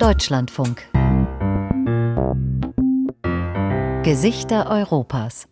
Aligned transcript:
Deutschlandfunk. 0.00 0.90
Gesichter 4.02 4.64
Europas. 4.70 5.46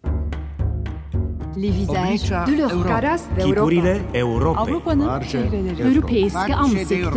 Les 1.56 1.70
visages 1.70 2.30
de 2.46 2.52
l'Europe. 2.56 3.18
Figurile 3.38 4.00
Europei. 4.14 4.62
Avrupa'nın 4.62 5.20
çehreleri. 5.20 5.82
Europeiske 5.82 6.54
ansikter. 6.54 7.12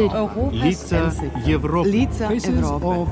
Lica 0.54 1.14
Europei. 1.48 1.92
Lica 1.92 2.34
Europe. 2.34 2.88
Am 2.88 3.08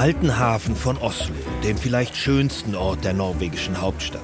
alten 0.00 0.38
Hafen 0.38 0.76
von 0.76 0.96
Oslo, 0.96 1.34
dem 1.62 1.76
vielleicht 1.76 2.16
schönsten 2.16 2.74
Ort 2.74 3.04
der 3.04 3.12
norwegischen 3.12 3.82
Hauptstadt. 3.82 4.22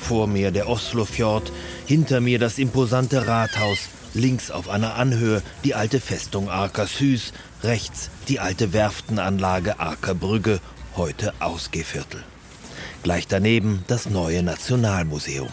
Vor 0.00 0.26
mir 0.26 0.50
der 0.50 0.68
Oslofjord, 0.68 1.52
hinter 1.86 2.20
mir 2.20 2.40
das 2.40 2.58
imposante 2.58 3.28
Rathaus, 3.28 3.90
links 4.12 4.50
auf 4.50 4.68
einer 4.68 4.96
Anhöhe 4.96 5.40
die 5.62 5.76
alte 5.76 6.00
Festung 6.00 6.50
Akershus, 6.50 7.32
rechts 7.62 8.10
die 8.26 8.40
alte 8.40 8.72
Werftenanlage 8.72 9.78
Akerbrügge, 9.78 10.58
heute 10.96 11.32
Ausgehviertel. 11.38 12.24
Gleich 13.04 13.28
daneben 13.28 13.84
das 13.86 14.10
neue 14.10 14.42
Nationalmuseum. 14.42 15.48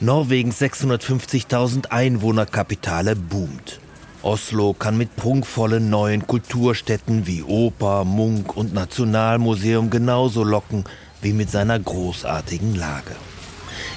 Norwegens 0.00 0.60
650.000 0.60 1.86
Einwohnerkapitale 1.86 3.16
boomt. 3.16 3.80
Oslo 4.24 4.72
kann 4.72 4.96
mit 4.96 5.16
prunkvollen 5.16 5.90
neuen 5.90 6.26
Kulturstätten 6.26 7.26
wie 7.26 7.42
Oper, 7.42 8.04
Munk 8.04 8.56
und 8.56 8.72
Nationalmuseum 8.72 9.90
genauso 9.90 10.44
locken 10.44 10.84
wie 11.20 11.34
mit 11.34 11.50
seiner 11.50 11.78
großartigen 11.78 12.74
Lage. 12.74 13.14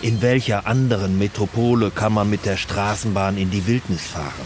In 0.02 0.22
welcher 0.22 0.68
anderen 0.68 1.18
Metropole 1.18 1.92
kann 1.92 2.12
man 2.12 2.30
mit 2.30 2.46
der 2.46 2.58
Straßenbahn 2.58 3.38
in 3.38 3.52
die 3.52 3.68
Wildnis 3.68 4.02
fahren? 4.02 4.46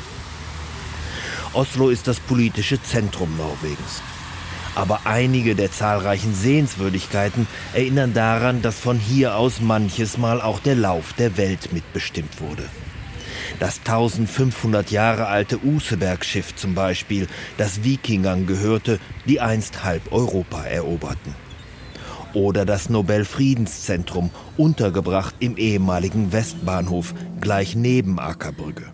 Oslo 1.54 1.90
ist 1.90 2.08
das 2.08 2.20
politische 2.20 2.82
Zentrum 2.84 3.36
Norwegens. 3.36 4.04
Aber 4.76 5.02
einige 5.06 5.56
der 5.56 5.72
zahlreichen 5.72 6.36
Sehenswürdigkeiten 6.36 7.48
erinnern 7.74 8.14
daran, 8.14 8.62
dass 8.62 8.80
von 8.80 9.00
hier 9.00 9.36
aus 9.36 9.60
manches 9.60 10.20
Mal 10.20 10.42
auch 10.42 10.60
der 10.60 10.76
Lauf 10.76 11.14
der 11.14 11.38
Welt 11.38 11.74
mitbestimmt 11.74 12.40
wurde. 12.40 12.64
Das 13.60 13.80
1500 13.80 14.92
Jahre 14.92 15.28
alte 15.28 15.60
Useberg-Schiff 15.64 16.56
zum 16.56 16.74
Beispiel, 16.74 17.28
das 17.58 17.84
Wikingern 17.84 18.48
gehörte, 18.48 19.00
die 19.28 19.40
einst 19.40 19.84
halb 19.84 20.12
Europa 20.12 20.64
eroberten. 20.64 21.36
Oder 22.34 22.66
das 22.66 22.90
Nobelfriedenszentrum, 22.90 24.30
untergebracht 24.58 25.36
im 25.40 25.58
ehemaligen 25.58 26.32
Westbahnhof, 26.32 27.14
gleich 27.42 27.76
neben 27.76 28.20
Ackerbrücke. 28.20 28.86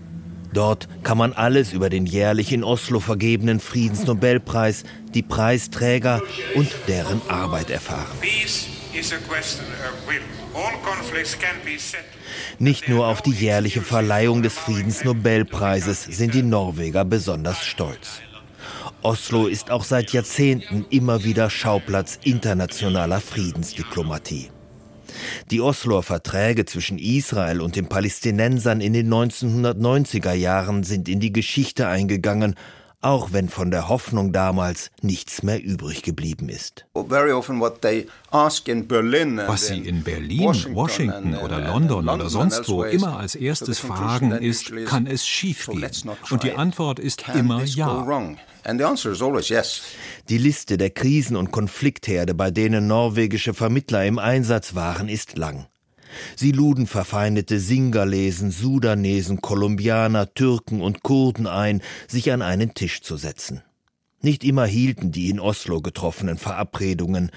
Dort 0.53 0.88
kann 1.03 1.17
man 1.17 1.33
alles 1.33 1.71
über 1.71 1.89
den 1.89 2.05
jährlich 2.05 2.52
in 2.52 2.64
Oslo 2.64 2.99
vergebenen 2.99 3.59
Friedensnobelpreis, 3.59 4.86
die 5.14 5.21
Preisträger 5.21 6.21
und 6.55 6.69
deren 6.88 7.21
Arbeit 7.30 7.69
erfahren. 7.69 8.17
Nicht 12.59 12.90
nur 12.90 13.08
auf 13.08 13.22
die 13.22 13.31
jährliche 13.31 13.81
Verleihung 13.81 14.42
des 14.42 14.54
Friedensnobelpreises 14.58 16.04
sind 16.06 16.34
die 16.34 16.42
Norweger 16.42 17.06
besonders 17.06 17.64
stolz. 17.64 18.22
Oslo 19.04 19.45
ist 19.45 19.70
auch 19.70 19.84
seit 19.84 20.14
Jahrzehnten 20.14 20.86
immer 20.89 21.23
wieder 21.23 21.50
Schauplatz 21.50 22.17
internationaler 22.23 23.22
Friedensdiplomatie. 23.22 24.49
Die 25.52 25.61
Osloer 25.61 26.04
Verträge 26.04 26.66
zwischen 26.66 26.98
Israel 26.98 27.61
und 27.61 27.76
den 27.76 27.88
Palästinensern 27.88 28.82
in 28.82 28.94
den 28.94 29.14
1990er 29.14 30.33
Jahren 30.33 30.83
sind 30.83 31.08
in 31.08 31.20
die 31.20 31.32
Geschichte 31.32 31.88
eingegangen 31.88 32.55
auch 33.02 33.31
wenn 33.31 33.49
von 33.49 33.71
der 33.71 33.89
Hoffnung 33.89 34.33
damals 34.33 34.91
nichts 35.02 35.43
mehr 35.43 35.63
übrig 35.63 36.02
geblieben 36.02 36.49
ist. 36.49 36.85
Was 36.93 37.11
sie 39.67 39.80
in 39.80 40.03
Berlin, 40.03 40.65
Washington 40.73 41.35
oder 41.35 41.59
London 41.59 42.09
oder 42.09 42.30
sonst 42.30 42.67
wo 42.69 42.83
immer 42.83 43.17
als 43.19 43.35
erstes 43.35 43.80
fragen, 43.80 44.31
ist, 44.31 44.73
kann 44.85 45.05
es 45.08 45.27
schiefgehen? 45.27 45.89
Und 46.30 46.43
die 46.43 46.53
Antwort 46.53 46.99
ist 46.99 47.23
immer 47.33 47.63
ja. 47.63 48.05
Die 50.29 50.37
Liste 50.37 50.77
der 50.77 50.89
Krisen- 50.89 51.37
und 51.37 51.52
Konfliktherde, 51.52 52.33
bei 52.33 52.52
denen 52.52 52.87
norwegische 52.87 53.53
Vermittler 53.53 54.05
im 54.05 54.19
Einsatz 54.19 54.75
waren, 54.75 55.08
ist 55.08 55.37
lang. 55.37 55.67
Sie 56.36 56.52
luden 56.52 56.88
verfeindete 56.88 57.60
Singalesen, 57.60 58.52
Sudanesen, 58.52 59.42
Kolumbianer, 59.42 60.33
Türken 60.33 60.82
und 60.82 61.04
Kurden 61.04 61.48
ein, 61.48 61.82
sich 62.08 62.32
an 62.32 62.42
einen 62.42 62.73
Tisch 62.73 63.02
zu 63.02 63.17
setzen. 63.17 63.61
Nicht 64.22 64.44
immer 64.44 64.66
hielten 64.66 65.11
die 65.11 65.30
in 65.30 65.39
Oslo 65.39 65.82
getroffenen 65.82 66.38
Verabredungen, 66.38 67.32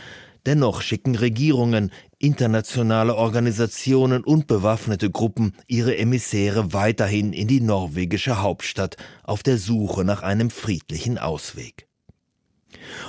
dennoch 0.47 0.81
schicken 0.81 1.15
Regierungen, 1.15 1.93
internationale 2.19 3.15
Organisationen 3.15 4.25
und 4.25 4.47
bewaffnete 4.47 5.11
Gruppen 5.11 5.55
ihre 5.67 5.97
Emissäre 5.97 6.73
weiterhin 6.73 7.33
in 7.33 7.49
die 7.49 7.61
norwegische 7.61 8.43
Hauptstadt 8.43 8.97
auf 9.25 9.43
der 9.43 9.59
Suche 9.59 10.05
nach 10.05 10.23
einem 10.23 10.51
friedlichen 10.51 11.19
Ausweg. 11.19 11.90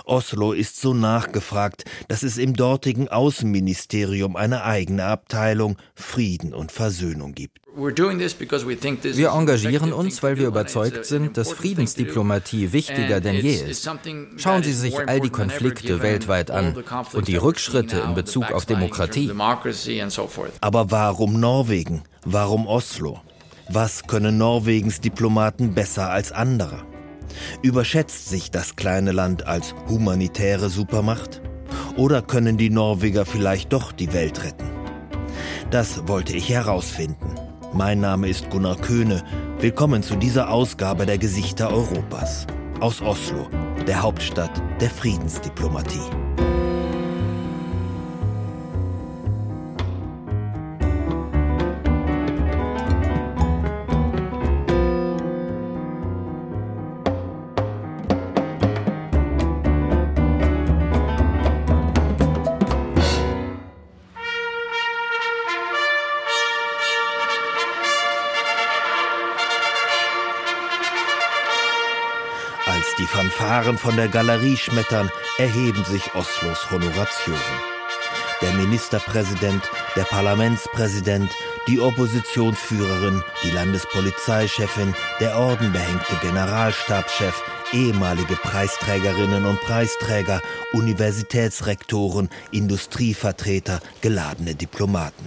Oslo 0.05 0.53
ist 0.53 0.79
so 0.79 0.93
nachgefragt, 0.93 1.85
dass 2.07 2.23
es 2.23 2.37
im 2.37 2.55
dortigen 2.55 3.07
Außenministerium 3.07 4.35
eine 4.35 4.63
eigene 4.63 5.05
Abteilung 5.05 5.77
Frieden 5.95 6.53
und 6.53 6.71
Versöhnung 6.71 7.33
gibt. 7.33 7.59
Wir 7.73 9.29
engagieren 9.29 9.93
uns, 9.93 10.21
weil 10.23 10.37
wir 10.37 10.47
überzeugt 10.47 11.05
sind, 11.05 11.37
dass 11.37 11.53
Friedensdiplomatie 11.53 12.73
wichtiger 12.73 13.21
denn 13.21 13.35
je 13.35 13.55
ist. 13.55 13.89
Schauen 14.37 14.63
Sie 14.63 14.73
sich 14.73 14.99
all 14.99 15.21
die 15.21 15.29
Konflikte 15.29 16.01
weltweit 16.01 16.51
an 16.51 16.83
und 17.13 17.27
die 17.27 17.37
Rückschritte 17.37 17.99
in 17.99 18.13
Bezug 18.13 18.51
auf 18.51 18.65
Demokratie. 18.65 19.31
Aber 20.59 20.91
warum 20.91 21.39
Norwegen? 21.39 22.03
Warum 22.25 22.67
Oslo? 22.67 23.21
Was 23.69 24.03
können 24.05 24.37
Norwegens 24.37 24.99
Diplomaten 24.99 25.73
besser 25.73 26.09
als 26.09 26.33
andere? 26.33 26.90
Überschätzt 27.61 28.29
sich 28.29 28.51
das 28.51 28.75
kleine 28.75 29.11
Land 29.11 29.47
als 29.47 29.75
humanitäre 29.87 30.69
Supermacht? 30.69 31.41
Oder 31.97 32.21
können 32.21 32.57
die 32.57 32.69
Norweger 32.69 33.25
vielleicht 33.25 33.73
doch 33.73 33.91
die 33.91 34.13
Welt 34.13 34.43
retten? 34.43 34.69
Das 35.69 36.07
wollte 36.07 36.35
ich 36.35 36.49
herausfinden. 36.49 37.35
Mein 37.73 38.01
Name 38.01 38.27
ist 38.27 38.49
Gunnar 38.49 38.75
Köhne. 38.75 39.23
Willkommen 39.59 40.03
zu 40.03 40.15
dieser 40.15 40.49
Ausgabe 40.49 41.05
der 41.05 41.17
Gesichter 41.17 41.71
Europas. 41.71 42.47
Aus 42.79 43.01
Oslo, 43.01 43.47
der 43.87 44.01
Hauptstadt 44.01 44.61
der 44.81 44.89
Friedensdiplomatie. 44.89 46.01
Fanfaren 73.71 73.77
von 73.77 73.95
der 73.95 74.07
Galerie 74.07 74.57
schmettern, 74.57 75.09
erheben 75.37 75.83
sich 75.85 76.13
Oslos 76.15 76.71
Honoratioren. 76.71 77.39
Der 78.41 78.53
Ministerpräsident, 78.53 79.63
der 79.95 80.03
Parlamentspräsident, 80.03 81.31
die 81.67 81.79
Oppositionsführerin, 81.79 83.21
die 83.43 83.51
Landespolizeichefin, 83.51 84.93
der 85.19 85.37
ordenbehängte 85.37 86.15
Generalstabschef, 86.21 87.41
ehemalige 87.71 88.35
Preisträgerinnen 88.35 89.45
und 89.45 89.61
Preisträger, 89.61 90.41
Universitätsrektoren, 90.73 92.29
Industrievertreter, 92.51 93.79
geladene 94.01 94.55
Diplomaten. 94.55 95.25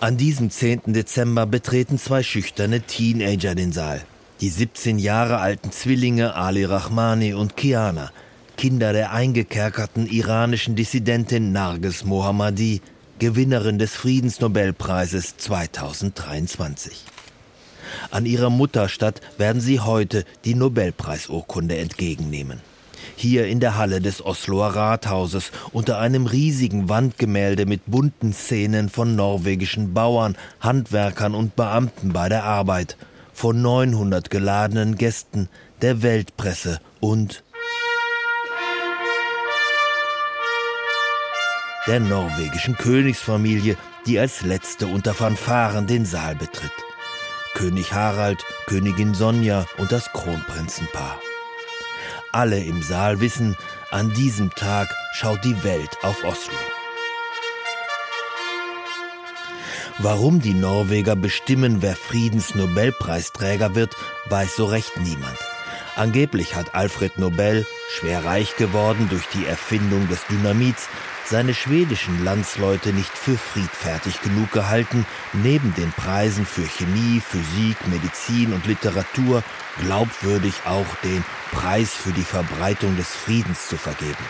An 0.00 0.16
diesem 0.16 0.50
10. 0.50 0.94
Dezember 0.94 1.46
betreten 1.46 1.98
zwei 1.98 2.22
schüchterne 2.22 2.80
Teenager 2.80 3.54
den 3.54 3.72
Saal. 3.72 4.00
Die 4.40 4.48
17 4.48 4.98
Jahre 4.98 5.36
alten 5.36 5.70
Zwillinge 5.70 6.34
Ali 6.34 6.64
Rahmani 6.64 7.34
und 7.34 7.58
Kiana, 7.58 8.10
Kinder 8.56 8.94
der 8.94 9.12
eingekerkerten 9.12 10.06
iranischen 10.06 10.76
Dissidentin 10.76 11.52
Narges 11.52 12.06
Mohammadi, 12.06 12.80
Gewinnerin 13.18 13.78
des 13.78 13.94
Friedensnobelpreises 13.96 15.36
2023. 15.36 17.04
An 18.10 18.24
ihrer 18.24 18.48
Mutterstadt 18.48 19.20
werden 19.36 19.60
sie 19.60 19.80
heute 19.80 20.24
die 20.46 20.54
Nobelpreisurkunde 20.54 21.76
entgegennehmen. 21.76 22.62
Hier 23.16 23.46
in 23.46 23.60
der 23.60 23.76
Halle 23.76 24.00
des 24.00 24.24
Osloer 24.24 24.68
Rathauses 24.68 25.52
unter 25.70 25.98
einem 25.98 26.24
riesigen 26.24 26.88
Wandgemälde 26.88 27.66
mit 27.66 27.82
bunten 27.84 28.32
Szenen 28.32 28.88
von 28.88 29.16
norwegischen 29.16 29.92
Bauern, 29.92 30.34
Handwerkern 30.60 31.34
und 31.34 31.56
Beamten 31.56 32.14
bei 32.14 32.30
der 32.30 32.44
Arbeit, 32.44 32.96
von 33.40 33.62
900 33.62 34.28
geladenen 34.28 34.96
Gästen, 34.96 35.48
der 35.80 36.02
Weltpresse 36.02 36.78
und 37.00 37.42
der 41.86 42.00
norwegischen 42.00 42.76
Königsfamilie, 42.76 43.78
die 44.04 44.18
als 44.18 44.42
letzte 44.42 44.88
unter 44.88 45.14
Fanfaren 45.14 45.86
den 45.86 46.04
Saal 46.04 46.34
betritt. 46.34 46.70
König 47.54 47.94
Harald, 47.94 48.44
Königin 48.66 49.14
Sonja 49.14 49.64
und 49.78 49.90
das 49.90 50.12
Kronprinzenpaar. 50.12 51.18
Alle 52.32 52.62
im 52.62 52.82
Saal 52.82 53.20
wissen, 53.20 53.56
an 53.90 54.12
diesem 54.12 54.50
Tag 54.50 54.94
schaut 55.14 55.42
die 55.44 55.64
Welt 55.64 55.96
auf 56.02 56.24
Oslo. 56.24 56.58
Warum 60.02 60.40
die 60.40 60.54
Norweger 60.54 61.14
bestimmen, 61.14 61.82
wer 61.82 61.94
Friedensnobelpreisträger 61.94 63.74
wird, 63.74 63.94
weiß 64.30 64.56
so 64.56 64.64
recht 64.64 64.96
niemand. 64.96 65.36
Angeblich 65.94 66.56
hat 66.56 66.74
Alfred 66.74 67.18
Nobel, 67.18 67.66
schwer 67.90 68.24
reich 68.24 68.56
geworden 68.56 69.08
durch 69.10 69.26
die 69.34 69.44
Erfindung 69.44 70.08
des 70.08 70.24
Dynamits, 70.26 70.88
seine 71.26 71.52
schwedischen 71.52 72.24
Landsleute 72.24 72.94
nicht 72.94 73.10
für 73.10 73.36
friedfertig 73.36 74.22
genug 74.22 74.50
gehalten, 74.52 75.04
neben 75.34 75.74
den 75.74 75.92
Preisen 75.92 76.46
für 76.46 76.64
Chemie, 76.64 77.20
Physik, 77.20 77.76
Medizin 77.88 78.54
und 78.54 78.66
Literatur 78.66 79.42
glaubwürdig 79.82 80.54
auch 80.64 80.96
den 81.04 81.22
Preis 81.52 81.92
für 81.92 82.12
die 82.12 82.22
Verbreitung 82.22 82.96
des 82.96 83.08
Friedens 83.08 83.68
zu 83.68 83.76
vergeben. 83.76 84.24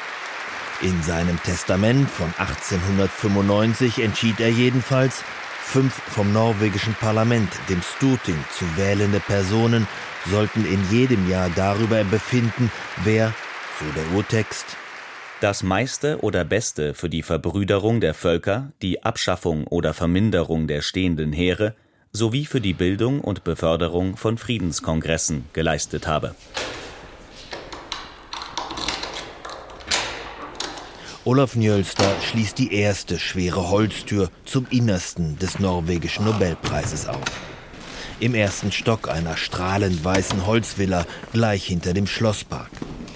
In 0.83 1.01
seinem 1.05 1.41
Testament 1.45 2.11
von 2.11 2.35
1895 2.39 4.01
entschied 4.01 4.41
er 4.41 4.49
jedenfalls, 4.49 5.23
fünf 5.71 5.95
vom 5.95 6.33
norwegischen 6.33 6.95
Parlament, 6.95 7.49
dem 7.69 7.81
Storting, 7.81 8.35
zu 8.51 8.65
wählende 8.77 9.21
Personen 9.21 9.87
sollten 10.29 10.67
in 10.67 10.83
jedem 10.91 11.31
Jahr 11.31 11.49
darüber 11.55 12.03
befinden, 12.03 12.73
wer, 13.05 13.33
so 13.79 13.85
der 13.95 14.17
Urtext, 14.17 14.77
das 15.41 15.63
meiste 15.63 16.21
oder 16.23 16.45
Beste 16.45 16.93
für 16.93 17.09
die 17.09 17.23
Verbrüderung 17.23 18.01
der 18.01 18.15
Völker, 18.15 18.73
die 18.83 19.05
Abschaffung 19.05 19.67
oder 19.69 19.95
Verminderung 19.95 20.67
der 20.67 20.83
stehenden 20.83 21.33
Heere 21.33 21.77
sowie 22.13 22.47
für 22.47 22.61
die 22.61 22.75
Bildung 22.75 23.21
und 23.21 23.45
Beförderung 23.45 24.17
von 24.17 24.39
Friedenskongressen 24.39 25.45
geleistet 25.53 26.09
habe. 26.09 26.35
Olaf 31.31 31.55
Njölster 31.55 32.13
schließt 32.29 32.59
die 32.59 32.75
erste 32.75 33.17
schwere 33.17 33.71
Holztür 33.71 34.31
zum 34.45 34.67
Innersten 34.69 35.39
des 35.39 35.61
norwegischen 35.61 36.25
Nobelpreises 36.25 37.07
auf. 37.07 37.23
Im 38.19 38.35
ersten 38.35 38.73
Stock 38.73 39.09
einer 39.09 39.37
strahlend 39.37 40.05
weißen 40.05 40.45
Holzvilla 40.45 41.07
gleich 41.33 41.67
hinter 41.67 41.95
dem 41.95 42.09
Schlosspark. 42.09 42.73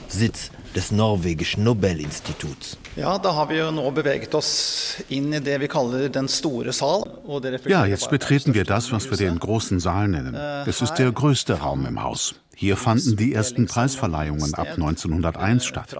Sitz 0.07 0.53
des 0.77 0.93
norwegischen 0.93 1.65
Nobelinstituts. 1.65 2.79
Ja, 2.95 3.19
da 3.19 3.35
har 3.35 3.49
vi 3.49 3.57
jo 3.59 3.73
nå 3.73 3.91
beveget 3.91 4.35
oss 4.39 5.03
inn 5.09 5.33
i 5.35 5.41
det 5.41 5.69
kaller 5.69 6.09
den 6.09 6.29
store 6.29 6.73
sal. 6.73 7.03
Ja, 7.67 7.85
jetzt 7.85 8.11
betreten 8.11 8.55
wir 8.55 8.63
das, 8.63 8.93
was 8.93 9.11
wir 9.11 9.17
den 9.17 9.41
großen 9.41 9.81
Saal 9.81 10.07
nennen. 10.07 10.37
Es 10.67 10.83
ist 10.83 10.95
der 10.95 11.11
größte 11.11 11.55
Raum 11.59 11.85
im 11.85 12.01
Haus. 12.01 12.37
Hier 12.57 12.77
fanden 12.77 13.17
die 13.17 13.35
ersten 13.35 13.67
Preisverleihungen 13.67 14.55
ab 14.55 14.69
1901 14.75 15.65
statt, 15.65 15.97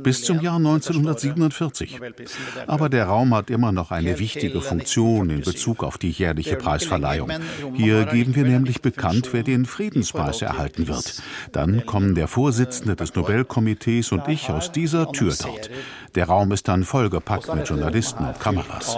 bis 0.00 0.22
zum 0.22 0.40
Jahr 0.40 0.56
1947. 0.56 2.00
Aber 2.66 2.88
der 2.88 3.06
Raum 3.06 3.34
hat 3.34 3.50
immer 3.50 3.72
noch 3.72 3.90
eine 3.90 4.18
wichtige 4.18 4.60
Funktion 4.60 5.30
in 5.30 5.40
Bezug 5.42 5.82
auf 5.82 5.98
die 5.98 6.10
jährliche 6.10 6.56
Preisverleihung. 6.56 7.30
Hier 7.74 8.04
geben 8.06 8.34
wir 8.34 8.44
nämlich 8.44 8.82
bekannt, 8.82 9.28
wer 9.32 9.42
den 9.42 9.66
Friedenspreis 9.66 10.42
erhalten 10.42 10.88
wird. 10.88 11.22
Dann 11.52 11.86
kommen 11.86 12.14
der 12.14 12.28
Vorsitzende 12.28 12.96
des 12.96 13.14
Nobelkomitees 13.14 14.12
und 14.12 14.28
ich 14.28 14.50
aus 14.50 14.72
dieser 14.72 15.10
Tür 15.12 15.34
dort. 15.40 15.70
Der 16.14 16.26
Raum 16.26 16.52
ist 16.52 16.68
dann 16.68 16.84
vollgepackt 16.84 17.54
mit 17.54 17.68
Journalisten 17.68 18.24
und 18.24 18.40
Kameras. 18.40 18.96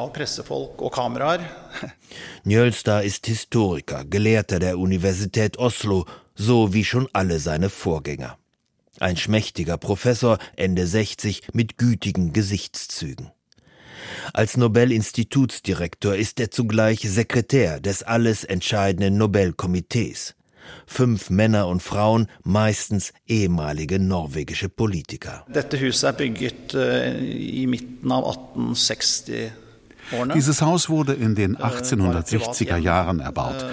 Njölstad 2.44 3.04
ist 3.04 3.26
Historiker, 3.26 4.04
Gelehrter 4.04 4.58
der 4.58 4.78
Universität 4.78 5.58
Oslo 5.58 6.06
so 6.38 6.73
wie 6.73 6.85
schon 6.85 7.08
alle 7.12 7.40
seine 7.40 7.69
Vorgänger. 7.69 8.38
Ein 9.00 9.17
schmächtiger 9.17 9.76
Professor, 9.76 10.38
Ende 10.56 10.87
60, 10.87 11.43
mit 11.52 11.76
gütigen 11.79 12.32
Gesichtszügen. 12.32 13.31
Als 14.32 14.56
Nobel-Institutsdirektor 14.56 16.14
ist 16.14 16.40
er 16.40 16.50
zugleich 16.50 17.00
Sekretär 17.00 17.81
des 17.81 18.02
alles 18.02 18.44
entscheidenden 18.44 19.19
Nobelkomitees. 19.19 20.35
Fünf 20.87 21.31
Männer 21.31 21.67
und 21.67 21.82
Frauen, 21.82 22.29
meistens 22.43 23.12
ehemalige 23.26 23.99
norwegische 23.99 24.69
Politiker. 24.69 25.46
Dette 25.49 25.81
huset 25.81 26.05
er 26.05 26.12
bygget 26.12 26.75
uh, 26.75 27.17
i 27.19 27.67
midten 27.67 28.12
av 28.12 28.25
1860 28.26 29.50
dieses 30.34 30.62
Haus 30.62 30.88
wurde 30.88 31.14
in 31.14 31.34
den 31.34 31.56
1860er 31.56 32.76
Jahren 32.76 33.20
erbaut. 33.20 33.64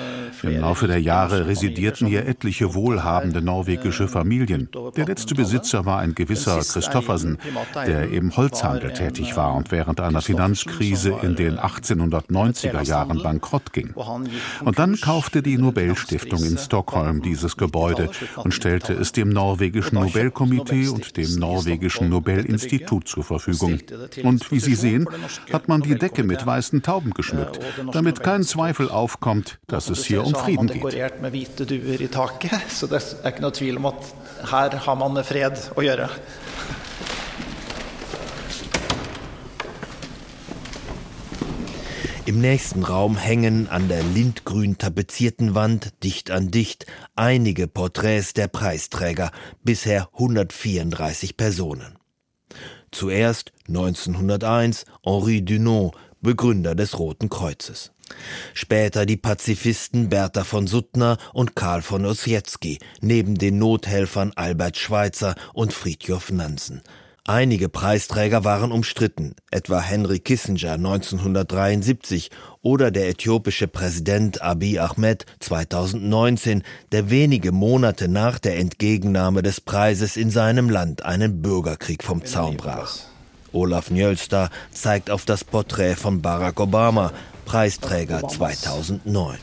Im 0.44 0.60
Laufe 0.62 0.88
der 0.88 1.02
Jahre 1.02 1.48
residierten 1.48 2.08
hier 2.08 2.28
etliche 2.28 2.74
wohlhabende 2.74 3.42
norwegische 3.42 4.08
Familien. 4.08 4.70
Der 4.96 5.06
letzte 5.06 5.34
Besitzer 5.34 5.86
war 5.86 6.00
ein 6.00 6.14
gewisser 6.14 6.60
Christoffersen, 6.60 7.38
der 7.86 8.10
im 8.10 8.36
Holzhandel 8.36 8.94
tätig 8.94 9.36
war 9.36 9.56
und 9.56 9.72
während 9.72 10.00
einer 10.00 10.22
Finanzkrise 10.22 11.16
in 11.22 11.36
den 11.36 11.58
1890er 11.58 12.84
Jahren 12.84 13.22
bankrott 13.24 13.74
ging. 13.74 13.94
Und 13.94 14.80
dann 14.80 15.00
kaufte 15.00 15.42
die 15.42 15.58
Nobelstiftung 15.58 16.44
in 16.44 16.58
Stockholm 16.58 17.22
dieses 17.22 17.58
Gebäude 17.58 18.10
und 18.36 18.54
stellte 18.54 18.94
es 18.94 19.12
dem 19.12 19.30
norwegischen 19.30 19.96
Nobelkomitee 19.96 20.90
und 20.90 21.18
dem 21.18 21.36
norwegischen 21.36 22.10
Nobelinstitut 22.10 23.08
zur 23.08 23.24
Verfügung. 23.24 23.80
Und 24.24 24.52
wie 24.52 24.60
Sie 24.60 24.76
sehen, 24.76 25.08
hat 25.52 25.68
man 25.68 25.82
die 25.82 25.96
Decke 25.96 26.24
mit 26.26 26.46
weißen 26.46 26.82
Tauben 26.82 27.12
geschmückt, 27.12 27.60
damit 27.92 28.22
kein 28.22 28.44
Zweifel 28.44 28.90
aufkommt, 28.90 29.60
dass 29.68 29.90
es 29.90 30.06
hier 30.06 30.24
um 30.26 30.36
Frieden 30.36 30.68
geht. 30.68 30.84
Im 42.28 42.42
nächsten 42.42 42.82
Raum 42.82 43.18
hängen 43.18 43.70
an 43.70 43.88
der 43.88 44.02
lindgrün 44.02 44.80
tapezierten 44.80 45.54
Wand 45.54 45.94
dicht 46.04 46.32
an 46.32 46.50
dicht 46.50 46.88
einige 47.16 47.68
Porträts 47.68 48.34
der 48.34 48.48
Preisträger, 48.48 49.30
bisher 49.64 50.10
134 50.14 51.38
Personen. 51.38 52.00
Zuerst 52.92 53.52
1901 53.68 54.86
Henri 55.04 55.46
Dunant, 55.46 55.92
Begründer 56.26 56.76
des 56.76 57.00
Roten 57.00 57.30
Kreuzes. 57.30 57.92
Später 58.54 59.06
die 59.06 59.16
Pazifisten 59.16 60.10
Bertha 60.10 60.44
von 60.44 60.68
Suttner 60.68 61.18
und 61.34 61.56
Karl 61.56 61.82
von 61.82 62.06
Ossietzky, 62.06 62.80
neben 63.00 63.36
den 63.36 63.58
Nothelfern 63.60 64.34
Albert 64.36 64.78
Schweitzer 64.78 65.36
und 65.54 65.74
Fridtjof 65.74 66.32
Nansen. 66.32 66.82
Einige 67.28 67.70
Preisträger 67.70 68.44
waren 68.44 68.72
umstritten, 68.72 69.36
etwa 69.50 69.82
Henry 69.82 70.20
Kissinger 70.20 70.74
1973 70.74 72.30
oder 72.62 72.92
der 72.92 73.08
äthiopische 73.10 73.68
Präsident 73.68 74.44
Abiy 74.44 74.78
Ahmed 74.78 75.26
2019, 75.40 76.62
der 76.92 77.10
wenige 77.10 77.52
Monate 77.52 78.08
nach 78.08 78.38
der 78.38 78.58
Entgegennahme 78.58 79.42
des 79.42 79.60
Preises 79.60 80.18
in 80.18 80.30
seinem 80.30 80.70
Land 80.70 81.04
einen 81.04 81.42
Bürgerkrieg 81.42 82.04
vom 82.04 82.24
Zaun 82.26 82.58
brach. 82.58 83.15
Olaf 83.56 83.90
Njölster 83.90 84.50
zeigt 84.72 85.10
auf 85.10 85.26
das 85.26 85.44
Porträt 85.44 85.96
von 85.96 86.22
Barack 86.22 86.60
Obama, 86.60 87.12
Preisträger 87.46 88.28
2009. 88.28 89.38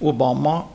Obama 0.00 0.68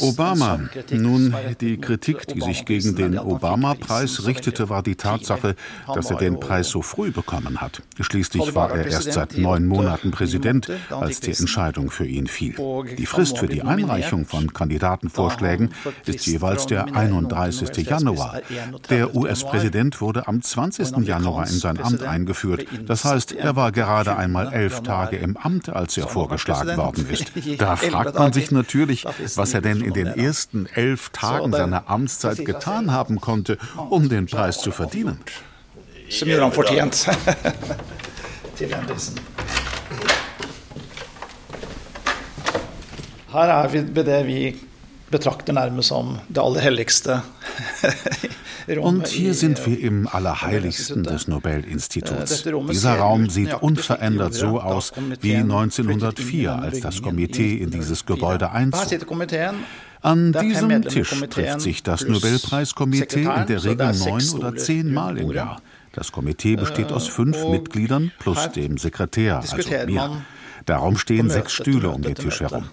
Obama. 0.00 0.60
Nun, 0.90 1.34
die 1.60 1.78
Kritik, 1.78 2.26
die 2.26 2.40
sich 2.40 2.64
gegen 2.64 2.96
den 2.96 3.18
Obama-Preis 3.18 4.26
richtete, 4.26 4.68
war 4.68 4.82
die 4.82 4.96
Tatsache, 4.96 5.54
dass 5.92 6.10
er 6.10 6.16
den 6.16 6.40
Preis 6.40 6.68
so 6.68 6.82
früh 6.82 7.10
bekommen 7.10 7.60
hat. 7.60 7.82
Schließlich 8.00 8.54
war 8.54 8.70
er 8.70 8.86
erst 8.86 9.12
seit 9.12 9.38
neun 9.38 9.66
Monaten 9.66 10.10
Präsident, 10.10 10.68
als 10.90 11.20
die 11.20 11.32
Entscheidung 11.32 11.90
für 11.90 12.06
ihn 12.06 12.26
fiel. 12.26 12.56
Die 12.98 13.06
Frist 13.06 13.38
für 13.38 13.46
die 13.46 13.62
Einreichung 13.62 14.26
von 14.26 14.52
Kandidatenvorschlägen 14.52 15.70
ist 16.06 16.26
jeweils 16.26 16.66
der 16.66 16.94
31. 16.94 17.86
Januar. 17.86 18.40
Der 18.90 19.14
US-Präsident 19.14 20.00
wurde 20.00 20.26
am 20.26 20.42
20. 20.42 21.06
Januar 21.06 21.46
in 21.46 21.54
sein 21.54 21.80
Amt 21.80 22.02
eingeführt. 22.02 22.66
Das 22.86 23.04
heißt, 23.04 23.32
er 23.32 23.56
war 23.56 23.72
gerade 23.72 24.16
einmal 24.16 24.52
elf 24.52 24.82
Tage 24.82 25.16
im 25.16 25.36
Amt, 25.36 25.68
als 25.68 25.96
er 25.96 26.08
vorgeschlagen 26.08 26.76
worden 26.76 27.06
ist. 27.08 27.32
Da 27.58 27.76
fragt 27.76 28.18
man 28.18 28.32
sich 28.32 28.50
natürlich, 28.50 29.03
was 29.04 29.54
er 29.54 29.60
denn 29.60 29.80
in 29.80 29.92
den 29.92 30.06
ersten 30.06 30.66
elf 30.74 31.10
Tagen 31.10 31.52
seiner 31.52 31.90
Amtszeit 31.90 32.44
getan 32.44 32.90
haben 32.92 33.20
konnte, 33.20 33.58
um 33.90 34.08
den 34.08 34.26
Preis 34.26 34.60
zu 34.60 34.70
verdienen. 34.70 35.18
Som 36.08 36.28
gjorde 36.28 36.44
han 36.44 36.52
fortjent 36.52 37.08
Her 43.34 43.50
er 43.50 43.68
vi 43.68 43.80
ved 43.96 44.04
det 44.04 44.26
vi 44.26 44.56
betrakter 45.10 45.52
nærmest 45.52 45.88
som 45.88 46.18
det 46.28 46.42
aller 46.42 46.60
helligste 46.60 47.20
Und 48.80 49.08
hier 49.08 49.34
sind 49.34 49.64
wir 49.66 49.78
im 49.78 50.08
Allerheiligsten 50.08 51.02
des 51.02 51.28
Nobel-Instituts. 51.28 52.44
Dieser 52.70 52.94
Raum 52.96 53.28
sieht 53.28 53.54
unverändert 53.54 54.34
so 54.34 54.60
aus 54.60 54.92
wie 55.20 55.36
1904, 55.36 56.52
als 56.52 56.80
das 56.80 57.02
Komitee 57.02 57.56
in 57.56 57.70
dieses 57.70 58.06
Gebäude 58.06 58.50
einzog. 58.50 58.86
An 60.00 60.32
diesem 60.32 60.82
Tisch 60.82 61.24
trifft 61.30 61.60
sich 61.60 61.82
das 61.82 62.06
Nobelpreiskomitee 62.06 63.22
in 63.22 63.46
der 63.46 63.64
Regel 63.64 63.94
neun 63.94 64.28
oder 64.34 64.54
zehn 64.56 64.92
Mal 64.92 65.18
im 65.18 65.32
Jahr. 65.32 65.60
Das 65.92 66.12
Komitee 66.12 66.56
besteht 66.56 66.92
aus 66.92 67.06
fünf 67.06 67.46
Mitgliedern 67.46 68.12
plus 68.18 68.50
dem 68.52 68.78
Sekretär, 68.78 69.38
also 69.38 69.56
mir. 69.86 70.22
Darum 70.66 70.96
stehen 70.96 71.30
sechs 71.30 71.52
Stühle 71.52 71.90
um 71.90 72.02
den 72.02 72.14
Tisch 72.14 72.40
herum. 72.40 72.64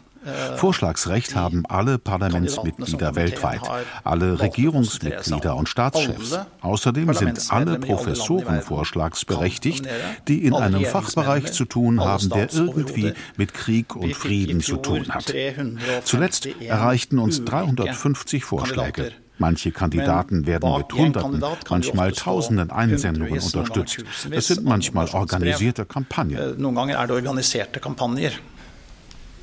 Vorschlagsrecht 0.55 1.35
haben 1.35 1.63
alle 1.67 1.97
Parlamentsmitglieder 1.97 3.15
weltweit, 3.15 3.61
alle 4.03 4.39
Regierungsmitglieder 4.39 5.55
und 5.55 5.67
Staatschefs. 5.67 6.37
Außerdem 6.61 7.13
sind 7.13 7.51
alle 7.51 7.79
Professoren 7.79 8.61
vorschlagsberechtigt, 8.61 9.87
die 10.27 10.45
in 10.45 10.53
einem 10.53 10.85
Fachbereich 10.85 11.51
zu 11.51 11.65
tun 11.65 11.99
haben, 11.99 12.29
der 12.29 12.53
irgendwie 12.53 13.13
mit 13.37 13.53
Krieg 13.53 13.95
und 13.95 14.15
Frieden 14.15 14.61
zu 14.61 14.77
tun 14.77 15.09
hat. 15.09 15.33
Zuletzt 16.03 16.47
erreichten 16.59 17.19
uns 17.19 17.43
350 17.43 18.43
Vorschläge. 18.45 19.11
Manche 19.41 19.71
Kandidaten 19.71 20.45
werden 20.45 20.77
mit 20.77 20.93
Hunderten, 20.93 21.43
manchmal 21.67 22.11
Tausenden 22.11 22.69
Einsendungen 22.69 23.39
unterstützt. 23.39 24.05
Es 24.29 24.47
sind 24.47 24.63
manchmal 24.63 25.07
organisierte 25.09 25.83
Kampagnen. 25.85 26.57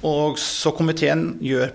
Og 0.02 0.38
så 0.38 0.70
komiteen 0.70 1.36
gjør. 1.42 1.70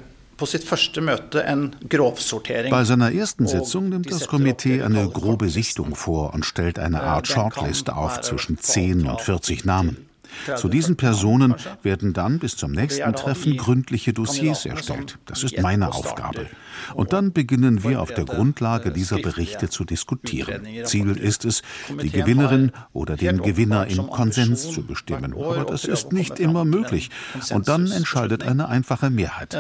Bei 2.69 2.83
seiner 2.83 3.11
ersten 3.13 3.47
Sitzung 3.47 3.89
nimmt 3.89 4.11
das 4.11 4.27
Komitee 4.27 4.81
eine 4.81 5.07
grobe 5.07 5.49
Sichtung 5.49 5.95
vor 5.95 6.33
und 6.33 6.43
stellt 6.43 6.79
eine 6.79 7.03
Art 7.03 7.27
Shortlist 7.27 7.89
auf 7.91 8.19
zwischen 8.21 8.57
10 8.57 9.07
und 9.07 9.21
40 9.21 9.63
Namen. 9.63 10.12
Zu 10.55 10.67
diesen 10.69 10.95
Personen 10.95 11.55
werden 11.81 12.13
dann 12.13 12.39
bis 12.39 12.55
zum 12.55 12.71
nächsten 12.71 13.13
Treffen 13.13 13.57
gründliche 13.57 14.13
Dossiers 14.13 14.65
erstellt. 14.65 15.17
Das 15.25 15.43
ist 15.43 15.59
meine 15.59 15.93
Aufgabe. 15.93 16.47
Und 16.93 17.13
dann 17.13 17.33
beginnen 17.33 17.83
wir 17.83 18.01
auf 18.01 18.13
der 18.13 18.25
Grundlage 18.25 18.91
dieser 18.91 19.17
Berichte 19.17 19.69
zu 19.69 19.85
diskutieren. 19.85 20.67
Ziel 20.85 21.11
ist 21.11 21.45
es, 21.45 21.61
die 22.01 22.09
Gewinnerin 22.09 22.71
oder 22.93 23.15
den 23.15 23.41
Gewinner 23.41 23.87
im 23.87 24.09
Konsens 24.09 24.69
zu 24.71 24.85
bestimmen. 24.85 25.33
Aber 25.33 25.65
das 25.65 25.85
ist 25.85 26.11
nicht 26.11 26.39
immer 26.39 26.65
möglich. 26.65 27.09
Und 27.51 27.67
dann 27.67 27.91
entscheidet 27.91 28.43
eine 28.43 28.67
einfache 28.67 29.09
Mehrheit. 29.09 29.53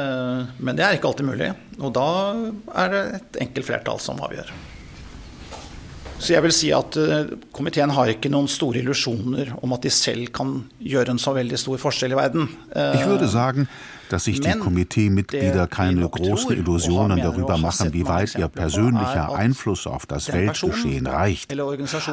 Men 0.59 0.75
det 0.75 0.85
er 0.85 0.93
ikke 0.93 1.07
alltid 1.07 1.25
mulig. 1.25 1.53
Og 1.79 1.93
da 1.93 2.35
er 2.73 2.89
det 2.89 3.03
et 3.15 3.41
enkelt 3.41 3.65
flertall 3.65 3.99
som 3.99 4.21
avgjør. 4.21 4.51
Så 6.23 6.31
jeg 6.31 6.43
vil 6.45 6.55
si 6.55 6.69
at 6.75 6.95
uh, 6.95 7.33
komiteen 7.55 7.91
har 7.91 8.13
ikke 8.13 8.31
noen 8.31 8.47
store 8.51 8.79
illusjoner 8.79 9.57
om 9.59 9.75
at 9.75 9.83
de 9.83 9.91
selv 9.91 10.29
kan 10.35 10.61
gjøre 10.79 11.13
en 11.13 11.21
så 11.21 11.35
veldig 11.35 11.59
stor 11.59 11.81
forskjell 11.81 12.15
i 12.15 12.19
verden. 12.19 12.47
Jeg 12.73 13.09
würde 13.09 13.27
sagen, 13.31 13.67
dass 14.13 14.25
sich 14.25 14.41
die 14.41 14.51
Komiteemitglieder 14.51 15.65
keine 15.65 16.07
großen 16.07 16.51
Illusionen 16.51 17.17
darüber 17.17 17.57
machen, 17.57 17.93
wie 17.93 18.05
weit 18.05 18.35
ihr 18.35 18.47
persönlicher 18.47 19.33
Einfluss 19.33 19.87
auf 19.87 20.05
das 20.05 20.31
Weltgeschehen 20.31 21.07
reicht. 21.07 21.51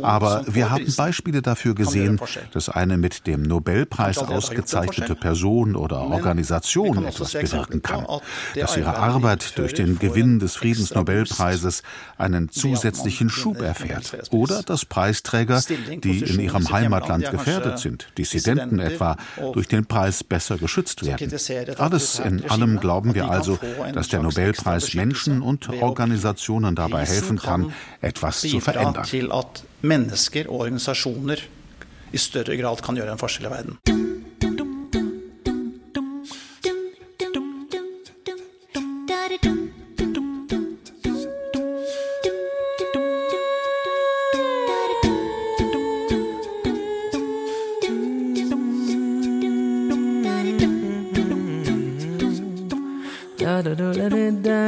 Aber 0.03 0.43
wir 0.47 0.71
haben 0.71 0.87
Beispiele 0.97 1.43
dafür 1.43 1.75
gesehen, 1.75 2.19
dass 2.55 2.71
eine 2.71 2.97
mit 2.97 3.27
dem 3.27 3.43
Nobelpreis 3.43 4.17
ausgezeichnete 4.17 5.15
Person 5.15 5.77
oder 5.77 6.01
Organisation 6.01 7.05
etwas 7.05 7.35
bewirken 7.35 7.83
kann, 7.83 8.07
dass 8.55 8.79
ihre 8.79 8.97
Arbeit 8.97 9.59
durch 9.59 9.75
den 9.75 9.99
Gewinn 9.99 10.39
des 10.39 10.57
Friedensnobelpreises 10.57 11.83
einen 12.17 12.49
zusätzlichen 12.49 13.29
Schub 13.29 13.61
erfährt. 13.61 14.31
Oder 14.31 14.63
dass 14.63 14.87
Preisträger, 14.87 15.63
die 16.03 16.21
in 16.21 16.41
ihrem 16.41 16.73
Heimatland 16.73 17.31
gefährdet 17.31 17.79
sind, 17.79 18.09
Dissidenten 18.17 18.79
etwa, 18.79 19.19
durch 19.53 19.69
den 19.69 19.85
Preis 19.85 20.25
besser 20.25 20.57
geschützt 20.57 21.05
werden. 21.05 21.31
Alles 21.91 22.21
in 22.21 22.49
allem 22.49 22.79
glauben 22.79 23.15
wir 23.17 23.29
also, 23.29 23.59
dass 23.93 24.07
der 24.09 24.23
Nobelpreis 24.23 24.95
Menschen 24.95 25.43
und 25.43 25.69
Organisationen 25.83 26.77
dabei 26.77 27.05
helfen 27.05 27.39
kann, 27.39 27.73
etwas 28.01 28.43
zu 28.43 28.61
verändern. 28.61 29.05
Mennesker 29.83 30.49
og 30.49 30.61
organisasjoner 30.61 31.41
i 32.13 32.19
større 32.19 32.57
grad 32.61 32.83
kan 32.85 32.95
gjøre 32.95 33.17
en 33.17 33.19
forskjell 33.19 33.49
i 33.49 33.55
verden. 33.57 34.70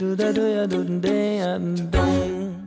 do 0.00 0.16
da 0.16 0.32
do 0.32 0.48
ya 0.48 0.66
do 0.66 0.84
day 1.00 1.38
and 1.40 1.90
dong 1.90 2.59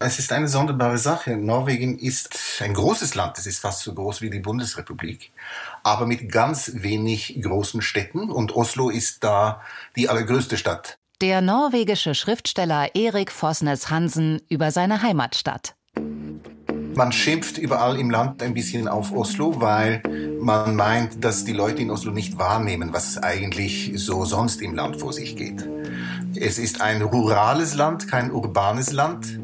Es 0.00 0.20
ist 0.20 0.32
eine 0.32 0.46
sonderbare 0.46 0.96
Sache. 0.96 1.36
Norwegen 1.36 1.98
ist 1.98 2.38
ein 2.60 2.72
großes 2.72 3.16
Land. 3.16 3.36
Es 3.36 3.46
ist 3.46 3.58
fast 3.58 3.82
so 3.82 3.92
groß 3.92 4.22
wie 4.22 4.30
die 4.30 4.38
Bundesrepublik, 4.38 5.32
aber 5.82 6.06
mit 6.06 6.30
ganz 6.30 6.70
wenig 6.76 7.40
großen 7.42 7.82
Städten. 7.82 8.30
Und 8.30 8.54
Oslo 8.54 8.90
ist 8.90 9.24
da 9.24 9.60
die 9.96 10.08
allergrößte 10.08 10.56
Stadt. 10.56 10.98
Der 11.20 11.40
norwegische 11.40 12.14
Schriftsteller 12.14 12.94
Erik 12.94 13.32
Fosnes 13.32 13.90
Hansen 13.90 14.40
über 14.48 14.70
seine 14.70 15.02
Heimatstadt. 15.02 15.74
Man 16.94 17.10
schimpft 17.10 17.58
überall 17.58 17.98
im 17.98 18.10
Land 18.10 18.40
ein 18.40 18.54
bisschen 18.54 18.86
auf 18.86 19.12
Oslo, 19.12 19.60
weil 19.60 20.00
man 20.40 20.76
meint, 20.76 21.24
dass 21.24 21.44
die 21.44 21.52
Leute 21.52 21.82
in 21.82 21.90
Oslo 21.90 22.12
nicht 22.12 22.38
wahrnehmen, 22.38 22.92
was 22.92 23.18
eigentlich 23.18 23.92
so 23.96 24.24
sonst 24.24 24.62
im 24.62 24.76
Land 24.76 25.00
vor 25.00 25.12
sich 25.12 25.34
geht. 25.34 25.68
Es 26.36 26.58
ist 26.58 26.80
ein 26.80 27.02
rurales 27.02 27.74
Land, 27.74 28.06
kein 28.06 28.30
urbanes 28.30 28.92
Land. 28.92 29.40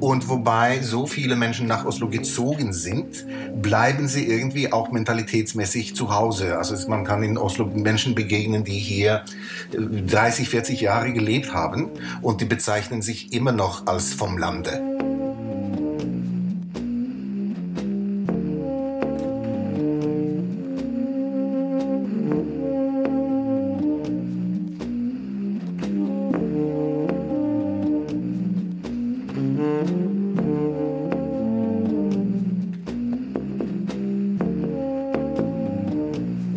Und 0.00 0.28
wobei 0.28 0.80
so 0.80 1.06
viele 1.06 1.36
Menschen 1.36 1.66
nach 1.66 1.84
Oslo 1.84 2.08
gezogen 2.08 2.72
sind, 2.72 3.26
bleiben 3.60 4.08
sie 4.08 4.26
irgendwie 4.26 4.72
auch 4.72 4.90
mentalitätsmäßig 4.90 5.94
zu 5.94 6.14
Hause. 6.14 6.56
Also 6.56 6.88
man 6.88 7.04
kann 7.04 7.22
in 7.22 7.36
Oslo 7.36 7.66
Menschen 7.66 8.14
begegnen, 8.14 8.64
die 8.64 8.78
hier 8.78 9.24
30, 9.72 10.46
äh, 10.46 10.50
40 10.50 10.80
Jahre 10.80 11.12
gelebt 11.12 11.52
haben 11.52 11.90
und 12.22 12.40
die 12.40 12.46
bezeichnen 12.46 13.02
sich 13.02 13.32
immer 13.32 13.52
noch 13.52 13.86
als 13.86 14.14
vom 14.14 14.38
Lande. 14.38 15.09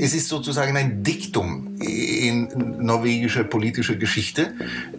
Es 0.03 0.13
ist 0.13 0.27
sozusagen 0.27 0.75
ein 0.75 1.01
Diktum 1.01 1.77
in 1.79 2.49
norwegischer 2.79 3.45
politischer 3.45 3.95
Geschichte, 3.95 4.53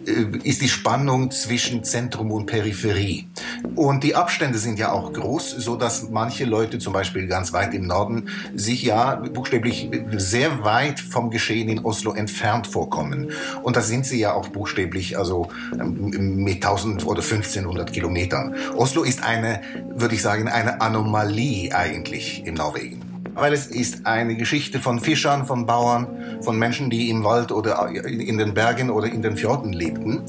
äh, 0.07 0.35
ist 0.41 0.63
die 0.63 0.67
Spannung 0.67 1.29
zwischen 1.29 1.83
Zentrum 1.83 2.31
und 2.31 2.47
Peripherie. 2.47 3.27
Und 3.75 4.03
die 4.03 4.15
Abstände 4.15 4.57
sind 4.57 4.79
ja 4.79 4.91
auch 4.91 5.13
groß, 5.13 5.51
so 5.51 5.75
dass 5.75 6.09
manche 6.09 6.45
Leute, 6.45 6.79
zum 6.79 6.91
Beispiel 6.91 7.27
ganz 7.27 7.53
weit 7.53 7.75
im 7.75 7.85
Norden, 7.85 8.29
sich 8.55 8.81
ja 8.81 9.13
buchstäblich 9.13 9.91
sehr 10.17 10.63
weit 10.63 10.99
vom 10.99 11.29
Geschehen 11.29 11.69
in 11.69 11.85
Oslo 11.85 12.13
entfernt 12.13 12.65
vorkommen. 12.65 13.29
Und 13.61 13.75
da 13.75 13.81
sind 13.81 14.07
sie 14.07 14.19
ja 14.19 14.33
auch 14.33 14.47
buchstäblich, 14.47 15.19
also 15.19 15.49
ähm, 15.79 16.37
mit 16.37 16.65
1000 16.65 17.05
oder 17.05 17.21
1500 17.21 17.93
Kilometern. 17.93 18.55
Oslo 18.75 19.03
ist 19.03 19.23
eine, 19.23 19.61
würde 19.95 20.15
ich 20.15 20.23
sagen, 20.23 20.47
eine 20.47 20.81
Anomalie 20.81 21.75
eigentlich 21.75 22.43
in 22.43 22.55
Norwegen 22.55 23.14
weil 23.35 23.53
es 23.53 23.67
ist 23.67 24.05
eine 24.05 24.35
Geschichte 24.35 24.79
von 24.79 24.99
Fischern, 24.99 25.45
von 25.45 25.65
Bauern, 25.65 26.39
von 26.41 26.57
Menschen, 26.57 26.89
die 26.89 27.09
im 27.09 27.23
Wald 27.23 27.51
oder 27.51 27.89
in 27.89 28.37
den 28.37 28.53
Bergen 28.53 28.89
oder 28.89 29.07
in 29.07 29.21
den 29.21 29.37
Fjorden 29.37 29.73
lebten 29.73 30.23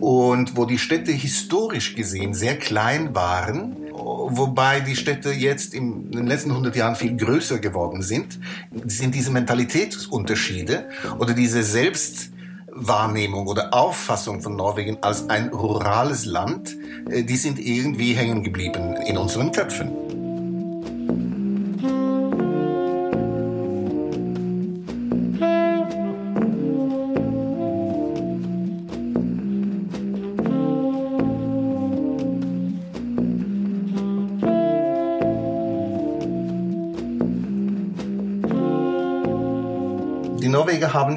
und 0.00 0.56
wo 0.56 0.64
die 0.64 0.78
Städte 0.78 1.12
historisch 1.12 1.94
gesehen 1.94 2.34
sehr 2.34 2.56
klein 2.56 3.14
waren, 3.14 3.76
wobei 3.92 4.80
die 4.80 4.96
Städte 4.96 5.30
jetzt 5.32 5.74
in 5.74 6.10
den 6.10 6.26
letzten 6.26 6.50
100 6.50 6.76
Jahren 6.76 6.96
viel 6.96 7.16
größer 7.16 7.58
geworden 7.58 8.02
sind, 8.02 8.38
sind 8.86 9.14
diese 9.14 9.30
Mentalitätsunterschiede 9.30 10.88
oder 11.18 11.34
diese 11.34 11.62
Selbstwahrnehmung 11.62 13.46
oder 13.46 13.74
Auffassung 13.74 14.42
von 14.42 14.56
Norwegen 14.56 14.98
als 15.02 15.28
ein 15.28 15.48
rurales 15.48 16.24
Land, 16.24 16.76
äh, 17.10 17.22
die 17.24 17.36
sind 17.36 17.58
irgendwie 17.58 18.12
hängen 18.14 18.42
geblieben 18.42 18.96
in 19.06 19.16
unseren 19.16 19.52
Köpfen. 19.52 20.05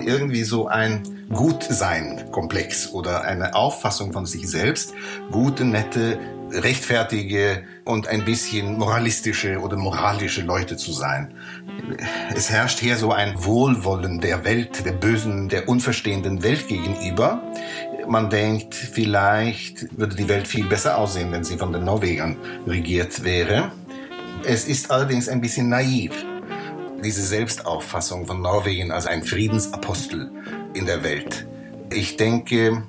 Irgendwie 0.09 0.43
so 0.43 0.67
ein 0.67 1.03
Gutsein-Komplex 1.29 2.91
oder 2.91 3.21
eine 3.21 3.53
Auffassung 3.53 4.11
von 4.11 4.25
sich 4.25 4.49
selbst, 4.49 4.93
gute, 5.31 5.63
nette, 5.63 6.19
rechtfertige 6.51 7.63
und 7.85 8.07
ein 8.07 8.25
bisschen 8.25 8.79
moralistische 8.79 9.59
oder 9.59 9.77
moralische 9.77 10.41
Leute 10.41 10.77
zu 10.77 10.91
sein. 10.91 11.35
Es 12.35 12.49
herrscht 12.49 12.79
hier 12.79 12.97
so 12.97 13.11
ein 13.11 13.43
Wohlwollen 13.43 14.19
der 14.19 14.43
Welt, 14.45 14.83
der 14.83 14.93
bösen, 14.93 15.47
der 15.47 15.69
unverstehenden 15.69 16.41
Welt 16.41 16.67
gegenüber. 16.67 17.43
Man 18.07 18.31
denkt, 18.31 18.73
vielleicht 18.73 19.95
würde 19.95 20.15
die 20.15 20.27
Welt 20.27 20.47
viel 20.47 20.65
besser 20.65 20.97
aussehen, 20.97 21.31
wenn 21.31 21.43
sie 21.43 21.57
von 21.57 21.71
den 21.71 21.85
Norwegern 21.85 22.37
regiert 22.65 23.23
wäre. 23.23 23.71
Es 24.43 24.67
ist 24.67 24.89
allerdings 24.89 25.29
ein 25.29 25.41
bisschen 25.41 25.69
naiv 25.69 26.25
diese 27.03 27.21
Selbstauffassung 27.21 28.25
von 28.27 28.41
Norwegen 28.41 28.91
als 28.91 29.07
ein 29.07 29.23
Friedensapostel 29.23 30.31
in 30.73 30.85
der 30.85 31.03
Welt. 31.03 31.47
Ich 31.91 32.17
denke, 32.17 32.83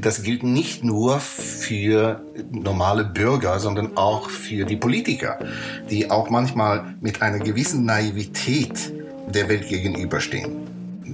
das 0.00 0.22
gilt 0.22 0.42
nicht 0.42 0.84
nur 0.84 1.18
für 1.20 2.20
normale 2.50 3.04
Bürger, 3.04 3.58
sondern 3.58 3.96
auch 3.96 4.28
für 4.28 4.64
die 4.64 4.76
Politiker, 4.76 5.38
die 5.90 6.10
auch 6.10 6.30
manchmal 6.30 6.94
mit 7.00 7.22
einer 7.22 7.38
gewissen 7.38 7.84
Naivität 7.84 8.92
der 9.28 9.48
Welt 9.48 9.68
gegenüberstehen. 9.68 10.68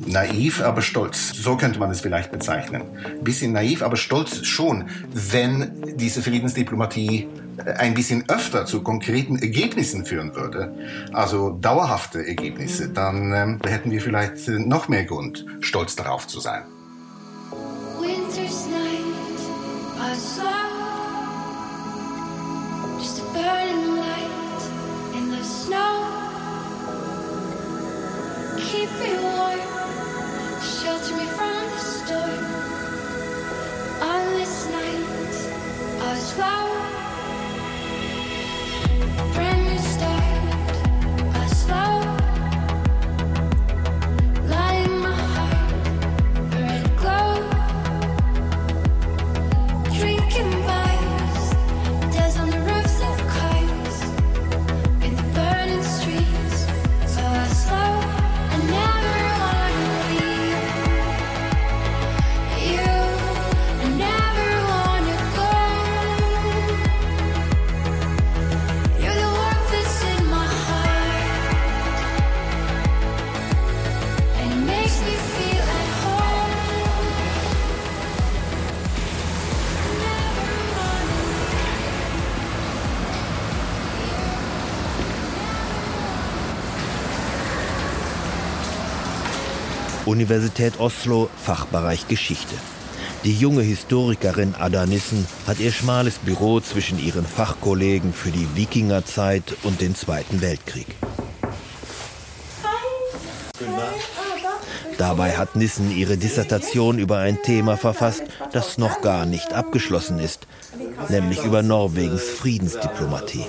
Naiv, 0.06 0.60
aber 0.60 0.82
stolz. 0.82 1.32
So 1.34 1.56
könnte 1.56 1.78
man 1.78 1.90
es 1.90 2.00
vielleicht 2.00 2.32
bezeichnen. 2.32 2.82
Bisschen 3.22 3.52
naiv, 3.52 3.82
aber 3.82 3.96
stolz 3.96 4.44
schon, 4.44 4.86
wenn 5.12 5.70
diese 5.96 6.20
Friedensdiplomatie 6.20 7.28
ein 7.76 7.94
bisschen 7.94 8.28
öfter 8.28 8.66
zu 8.66 8.82
konkreten 8.82 9.36
Ergebnissen 9.38 10.04
führen 10.04 10.34
würde, 10.34 10.74
also 11.12 11.50
dauerhafte 11.50 12.26
Ergebnisse, 12.26 12.88
dann 12.88 13.32
ähm, 13.32 13.58
hätten 13.66 13.90
wir 13.90 14.00
vielleicht 14.00 14.48
äh, 14.48 14.58
noch 14.58 14.88
mehr 14.88 15.04
Grund, 15.04 15.46
stolz 15.60 15.96
darauf 15.96 16.26
zu 16.26 16.40
sein. 16.40 16.62
Keep 28.74 28.90
me 28.98 29.12
warm, 29.22 29.60
shelter 30.60 31.16
me 31.16 31.26
from 31.36 31.64
the 31.70 31.78
storm. 31.78 32.44
On 34.02 34.24
this 34.38 34.68
night, 34.68 35.34
I 36.02 36.83
Friend 39.16 39.63
Universität 90.14 90.78
Oslo, 90.78 91.28
Fachbereich 91.44 92.06
Geschichte. 92.06 92.54
Die 93.24 93.36
junge 93.36 93.62
Historikerin 93.62 94.54
Ada 94.56 94.86
Nissen 94.86 95.26
hat 95.44 95.58
ihr 95.58 95.72
schmales 95.72 96.18
Büro 96.18 96.60
zwischen 96.60 97.04
ihren 97.04 97.26
Fachkollegen 97.26 98.12
für 98.12 98.30
die 98.30 98.46
Wikingerzeit 98.54 99.56
und 99.64 99.80
den 99.80 99.96
Zweiten 99.96 100.40
Weltkrieg. 100.40 100.86
Dabei 104.98 105.36
hat 105.36 105.56
Nissen 105.56 105.90
ihre 105.90 106.16
Dissertation 106.16 107.00
über 107.00 107.18
ein 107.18 107.42
Thema 107.42 107.76
verfasst, 107.76 108.22
das 108.52 108.78
noch 108.78 109.00
gar 109.00 109.26
nicht 109.26 109.52
abgeschlossen 109.52 110.20
ist, 110.20 110.46
nämlich 111.08 111.42
über 111.42 111.64
Norwegens 111.64 112.22
Friedensdiplomatie. 112.22 113.46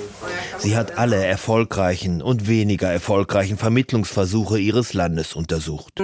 Sie 0.66 0.76
hat 0.76 0.98
alle 0.98 1.24
erfolgreichen 1.24 2.24
und 2.24 2.48
weniger 2.48 2.92
erfolgreichen 2.92 3.56
Vermittlungsversuche 3.56 4.58
ihres 4.58 4.94
Landes 4.94 5.34
untersucht. 5.34 6.00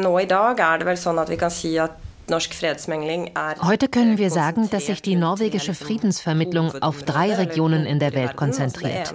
Heute 3.61 3.87
können 3.89 4.17
wir 4.17 4.29
sagen, 4.29 4.69
dass 4.69 4.85
sich 4.85 5.01
die 5.01 5.15
norwegische 5.15 5.73
Friedensvermittlung 5.73 6.81
auf 6.81 7.03
drei 7.03 7.33
Regionen 7.35 7.85
in 7.85 7.99
der 7.99 8.13
Welt 8.13 8.35
konzentriert. 8.35 9.13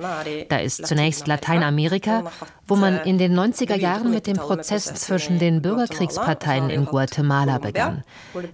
Da 0.48 0.58
ist 0.58 0.86
zunächst 0.86 1.26
Lateinamerika, 1.26 2.24
wo 2.66 2.76
man 2.76 2.98
in 3.04 3.18
den 3.18 3.38
90er 3.38 3.76
Jahren 3.76 4.10
mit 4.10 4.26
dem 4.26 4.36
Prozess 4.36 4.92
zwischen 4.94 5.38
den 5.38 5.62
Bürgerkriegsparteien 5.62 6.68
in 6.70 6.84
Guatemala 6.84 7.58
begann. 7.58 8.02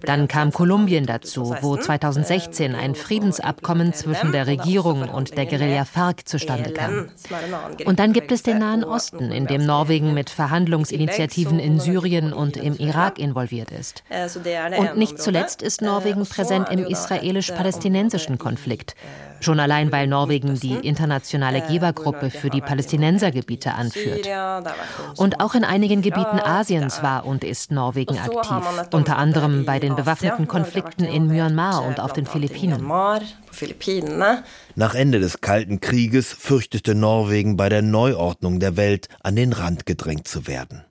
Dann 0.03 0.27
kam 0.27 0.51
Kolumbien 0.51 1.05
dazu, 1.05 1.55
wo 1.61 1.77
2016 1.77 2.75
ein 2.75 2.95
Friedensabkommen 2.95 3.93
zwischen 3.93 4.31
der 4.31 4.47
Regierung 4.47 5.09
und 5.09 5.37
der 5.37 5.45
Guerilla 5.45 5.85
FARC 5.85 6.27
zustande 6.27 6.71
kam. 6.71 7.09
Und 7.85 7.99
dann 7.99 8.13
gibt 8.13 8.31
es 8.31 8.43
den 8.43 8.59
Nahen 8.59 8.83
Osten, 8.83 9.31
in 9.31 9.47
dem 9.47 9.65
Norwegen 9.65 10.13
mit 10.13 10.29
Verhandlungsinitiativen 10.29 11.59
in 11.59 11.79
Syrien 11.79 12.33
und 12.33 12.57
im 12.57 12.75
Irak 12.77 13.19
involviert 13.19 13.71
ist. 13.71 14.03
Und 14.77 14.97
nicht 14.97 15.19
zuletzt 15.19 15.61
ist 15.61 15.81
Norwegen 15.81 16.25
präsent 16.25 16.69
im 16.69 16.85
israelisch-palästinensischen 16.85 18.37
Konflikt. 18.37 18.95
Schon 19.43 19.59
allein, 19.59 19.91
weil 19.91 20.07
Norwegen 20.07 20.57
die 20.57 20.75
internationale 20.75 21.61
Gebergruppe 21.61 22.29
für 22.29 22.49
die 22.49 22.61
Palästinensergebiete 22.61 23.73
anführt. 23.73 24.27
Und 25.17 25.41
auch 25.41 25.53
in 25.53 25.65
einigen 25.65 26.01
Gebieten 26.01 26.39
Asiens 26.39 27.03
war 27.03 27.25
und 27.25 27.43
ist 27.43 27.71
Norwegen 27.71 28.17
aktiv, 28.17 28.65
unter 28.91 29.17
anderem 29.17 29.65
bei 29.65 29.79
den 29.79 29.95
bewaffneten 29.95 30.47
Konflikten 30.47 31.03
in 31.03 31.27
Myanmar 31.27 31.83
und 31.83 31.99
auf 31.99 32.13
den 32.13 32.25
Philippinen. 32.25 32.87
Nach 34.75 34.95
Ende 34.95 35.19
des 35.19 35.41
Kalten 35.41 35.81
Krieges 35.81 36.33
fürchtete 36.33 36.95
Norwegen 36.95 37.57
bei 37.57 37.67
der 37.67 37.81
Neuordnung 37.81 38.59
der 38.59 38.77
Welt 38.77 39.09
an 39.21 39.35
den 39.35 39.51
Rand 39.51 39.85
gedrängt 39.85 40.27
zu 40.27 40.47
werden. 40.47 40.85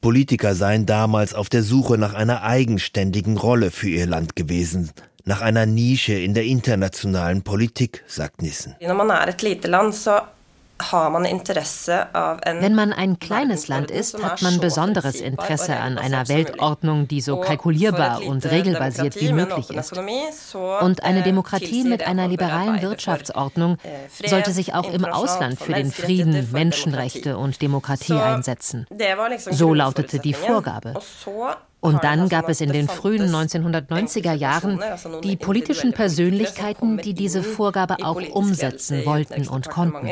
Politiker 0.00 0.54
seien 0.54 0.86
damals 0.86 1.34
auf 1.34 1.48
der 1.48 1.62
Suche 1.62 1.98
nach 1.98 2.14
einer 2.14 2.42
eigenständigen 2.42 3.36
Rolle 3.36 3.70
für 3.70 3.88
ihr 3.88 4.06
Land 4.06 4.36
gewesen, 4.36 4.90
nach 5.24 5.40
einer 5.40 5.66
Nische 5.66 6.14
in 6.14 6.34
der 6.34 6.44
internationalen 6.44 7.42
Politik, 7.42 8.04
sagt 8.06 8.42
Nissen. 8.42 8.76
Wenn 8.80 8.96
man 8.96 9.10
ein 9.10 9.36
kleines 9.36 9.66
Land 9.66 9.94
ist, 9.94 10.10
hat 10.78 11.12
man 14.42 14.60
besonderes 14.60 15.20
Interesse 15.20 15.76
an 15.76 15.98
einer 15.98 16.28
Weltordnung, 16.28 17.08
die 17.08 17.20
so 17.20 17.40
kalkulierbar 17.40 18.22
und 18.22 18.44
regelbasiert 18.44 19.20
wie 19.20 19.32
möglich 19.32 19.70
ist. 19.70 19.96
Und 20.80 21.02
eine 21.02 21.22
Demokratie 21.22 21.84
mit 21.84 22.06
einer 22.06 22.28
liberalen 22.28 22.82
Wirtschaftsordnung 22.82 23.78
sollte 24.24 24.52
sich 24.52 24.74
auch 24.74 24.92
im 24.92 25.04
Ausland 25.04 25.58
für 25.58 25.72
den 25.72 25.90
Frieden, 25.92 26.48
Menschenrechte 26.52 27.38
und 27.38 27.62
Demokratie 27.62 28.14
einsetzen. 28.14 28.86
So 29.50 29.74
lautete 29.74 30.18
die 30.18 30.34
Vorgabe. 30.34 30.94
Und 31.80 32.02
dann 32.02 32.28
gab 32.28 32.48
es 32.48 32.60
in 32.60 32.72
den 32.72 32.88
frühen 32.88 33.28
1990er 33.28 34.32
Jahren 34.32 34.80
die 35.22 35.36
politischen 35.36 35.92
Persönlichkeiten, 35.92 36.98
die 36.98 37.14
diese 37.14 37.42
Vorgabe 37.42 37.98
auch 38.02 38.20
umsetzen 38.32 39.04
wollten 39.04 39.46
und 39.46 39.68
konnten. 39.68 40.08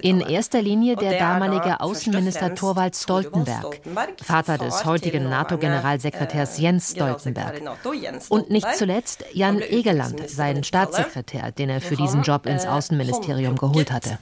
In 0.00 0.20
erster 0.20 0.62
Linie 0.62 0.96
der 0.96 1.18
damalige 1.18 1.80
Außenminister 1.80 2.54
Thorvald 2.54 2.96
Stoltenberg, 2.96 3.80
Vater 4.22 4.58
des 4.58 4.84
heutigen 4.84 5.28
NATO-Generalsekretärs 5.28 6.58
Jens 6.58 6.92
Stoltenberg. 6.92 7.60
Und 8.28 8.50
nicht 8.50 8.74
zuletzt 8.74 9.24
Jan 9.32 9.60
Egeland, 9.60 10.30
sein 10.30 10.64
Staatssekretär, 10.64 11.52
den 11.52 11.68
er 11.68 11.80
für 11.80 11.96
diesen 11.96 12.22
Job 12.22 12.46
ins 12.46 12.64
Außenministerium 12.64 13.56
geholt 13.56 13.90
hatte. 13.90 14.18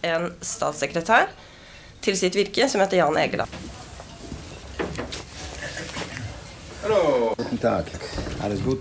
Til 2.00 2.16
sitt 2.16 2.34
virke, 2.34 2.68
som 2.68 2.80
heter 2.80 2.96
Jan 2.96 3.16
Egeland. 3.16 3.50
Hallo. 6.82 7.34
Guten 7.36 7.60
Tag. 7.60 7.86
Alles 8.40 8.62
gut? 8.62 8.80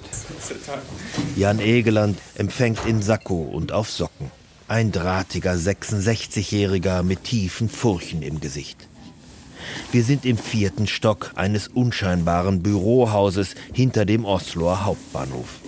Jan 1.36 1.60
Egeland 1.60 2.20
empfängt 2.36 2.86
in 2.86 3.02
Sakko 3.02 3.42
und 3.42 3.72
auf 3.72 3.90
Socken. 3.90 4.30
Ein 4.68 4.92
drahtiger 4.92 5.54
66-Jähriger 5.54 7.02
mit 7.02 7.24
tiefen 7.24 7.70
Furchen 7.70 8.22
im 8.22 8.40
Gesicht. 8.40 8.88
Wir 9.92 10.04
sind 10.04 10.26
im 10.26 10.38
vierten 10.38 10.86
Stock 10.86 11.32
eines 11.36 11.70
unscheinbaren 11.70 12.62
Bürohauses 12.62 13.56
hinter 13.74 14.06
dem 14.06 14.26
Osloer 14.26 14.86
Hauptbahnhof. 14.86 15.60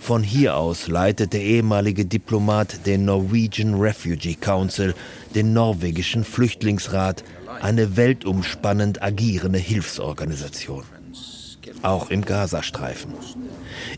Von 0.00 0.22
hier 0.22 0.56
aus 0.56 0.86
leitet 0.86 1.32
der 1.32 1.42
ehemalige 1.42 2.04
Diplomat 2.04 2.86
den 2.86 3.06
Norwegian 3.06 3.74
Refugee 3.74 4.34
Council, 4.34 4.94
den 5.34 5.54
norwegischen 5.54 6.24
Flüchtlingsrat, 6.24 7.24
eine 7.60 7.96
weltumspannend 7.96 9.02
agierende 9.02 9.58
Hilfsorganisation 9.58 10.84
auch 11.82 12.10
im 12.10 12.24
Gazastreifen. 12.24 13.14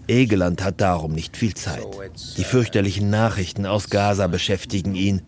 Egeland 0.09 0.62
hat 0.62 0.80
darum 0.80 1.12
nicht 1.12 1.37
viel 1.37 1.54
Zeit. 1.54 1.87
Die 2.37 2.44
fürchterlichen 2.44 3.11
Nachrichten 3.11 3.66
aus 3.66 3.90
Gaza 3.90 4.26
beschäftigen 4.26 4.94
ihn. 4.94 5.22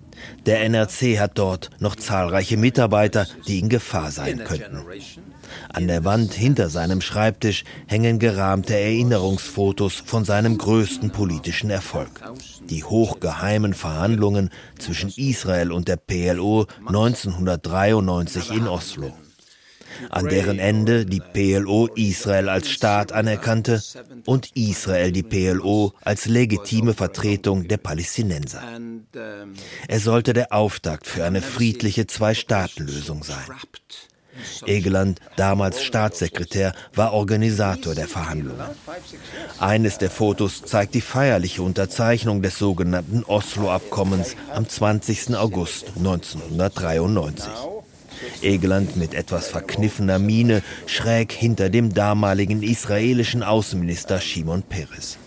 Der 0.46 0.62
NRC 0.62 1.18
hat 1.18 1.38
dort 1.38 1.70
noch 1.80 1.96
zahlreiche 1.96 2.56
Mitarbeiter, 2.56 3.26
die 3.48 3.58
in 3.58 3.68
Gefahr 3.68 4.10
sein 4.10 4.44
könnten. 4.44 4.84
An 5.72 5.86
der 5.86 6.04
Wand 6.04 6.32
hinter 6.32 6.68
seinem 6.70 7.00
Schreibtisch 7.00 7.64
hängen 7.86 8.18
gerahmte 8.18 8.74
Erinnerungsfotos 8.74 10.02
von 10.04 10.24
seinem 10.24 10.58
größten 10.58 11.10
politischen 11.10 11.70
Erfolg. 11.70 12.22
Die 12.70 12.84
hochgeheimen 12.84 13.74
Verhandlungen 13.74 14.50
zwischen 14.78 15.10
Israel 15.16 15.72
und 15.72 15.88
der 15.88 15.96
PLO 15.96 16.66
1993 16.86 18.50
in 18.52 18.68
Oslo 18.68 19.12
an 20.10 20.28
deren 20.28 20.58
Ende 20.58 21.06
die 21.06 21.20
PLO 21.20 21.88
Israel 21.94 22.48
als 22.48 22.70
Staat 22.70 23.12
anerkannte 23.12 23.82
und 24.26 24.54
Israel 24.56 25.12
die 25.12 25.22
PLO 25.22 25.92
als 26.02 26.26
legitime 26.26 26.94
Vertretung 26.94 27.68
der 27.68 27.78
Palästinenser. 27.78 28.62
Er 29.88 30.00
sollte 30.00 30.32
der 30.32 30.52
Auftakt 30.52 31.06
für 31.06 31.24
eine 31.24 31.42
friedliche 31.42 32.06
Zwei-Staaten-Lösung 32.06 33.24
sein. 33.24 33.44
Egeland, 34.66 35.20
damals 35.36 35.82
Staatssekretär, 35.82 36.72
war 36.94 37.12
Organisator 37.12 37.94
der 37.94 38.08
Verhandlungen. 38.08 38.66
Eines 39.58 39.98
der 39.98 40.10
Fotos 40.10 40.62
zeigt 40.62 40.94
die 40.94 41.00
feierliche 41.00 41.62
Unterzeichnung 41.62 42.42
des 42.42 42.58
sogenannten 42.58 43.24
Oslo-Abkommens 43.24 44.36
am 44.54 44.68
20. 44.68 45.36
August 45.36 45.88
1993. 45.96 47.52
Egeland 48.42 48.96
mit 48.96 49.14
etwas 49.14 49.48
verkniffener 49.48 50.18
Miene 50.18 50.62
schräg 50.86 51.32
hinter 51.32 51.70
dem 51.70 51.94
damaligen 51.94 52.62
israelischen 52.62 53.42
Außenminister 53.42 54.20
Shimon 54.20 54.62
Peres. 54.62 55.18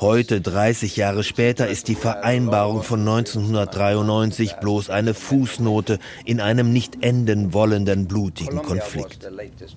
Heute, 0.00 0.40
30 0.40 0.96
Jahre 0.96 1.24
später, 1.24 1.68
ist 1.68 1.88
die 1.88 1.94
Vereinbarung 1.94 2.82
von 2.82 3.00
1993 3.00 4.54
bloß 4.54 4.90
eine 4.90 5.14
Fußnote 5.14 5.98
in 6.24 6.40
einem 6.40 6.72
nicht 6.72 7.02
enden 7.02 7.52
wollenden 7.52 8.06
blutigen 8.06 8.62
Konflikt. 8.62 9.28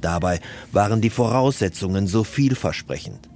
Dabei 0.02 0.40
waren 0.72 1.02
die 1.02 1.10
Voraussetzungen 1.10 2.08
so 2.08 2.24
vielversprechend. 2.24 3.30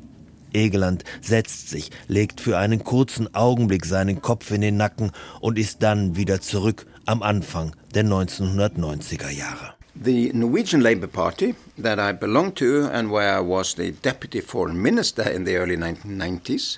Egeland 0.54 1.04
setzt 1.22 1.70
sich, 1.70 1.92
legt 2.08 2.42
für 2.42 2.58
einen 2.58 2.84
kurzen 2.84 3.34
Augenblick 3.34 3.86
seinen 3.86 4.22
Kopf 4.22 4.52
in 4.52 4.62
den 4.62 4.78
Nacken 4.78 5.12
und 5.40 5.58
ist 5.58 5.82
dann 5.84 6.16
wieder 6.16 6.42
zurück 6.42 6.86
am 7.06 7.24
Anfang 7.24 7.76
der 7.94 8.04
1990er 8.04 9.30
Jahre. 9.30 9.74
The 9.96 10.32
Norwegian 10.34 10.82
Labour 10.82 11.08
Party 11.08 11.56
that 11.78 12.00
I 12.00 12.14
belonged 12.14 12.56
to 12.58 12.90
and 12.92 13.12
where 13.12 13.38
I 13.38 13.42
was 13.42 13.76
the 13.76 13.92
deputy 13.92 14.42
foreign 14.42 14.82
minister 14.82 15.24
in 15.24 15.44
the 15.46 15.58
early 15.58 15.78
1990s 15.78 16.78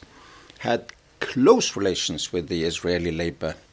had 0.59 0.87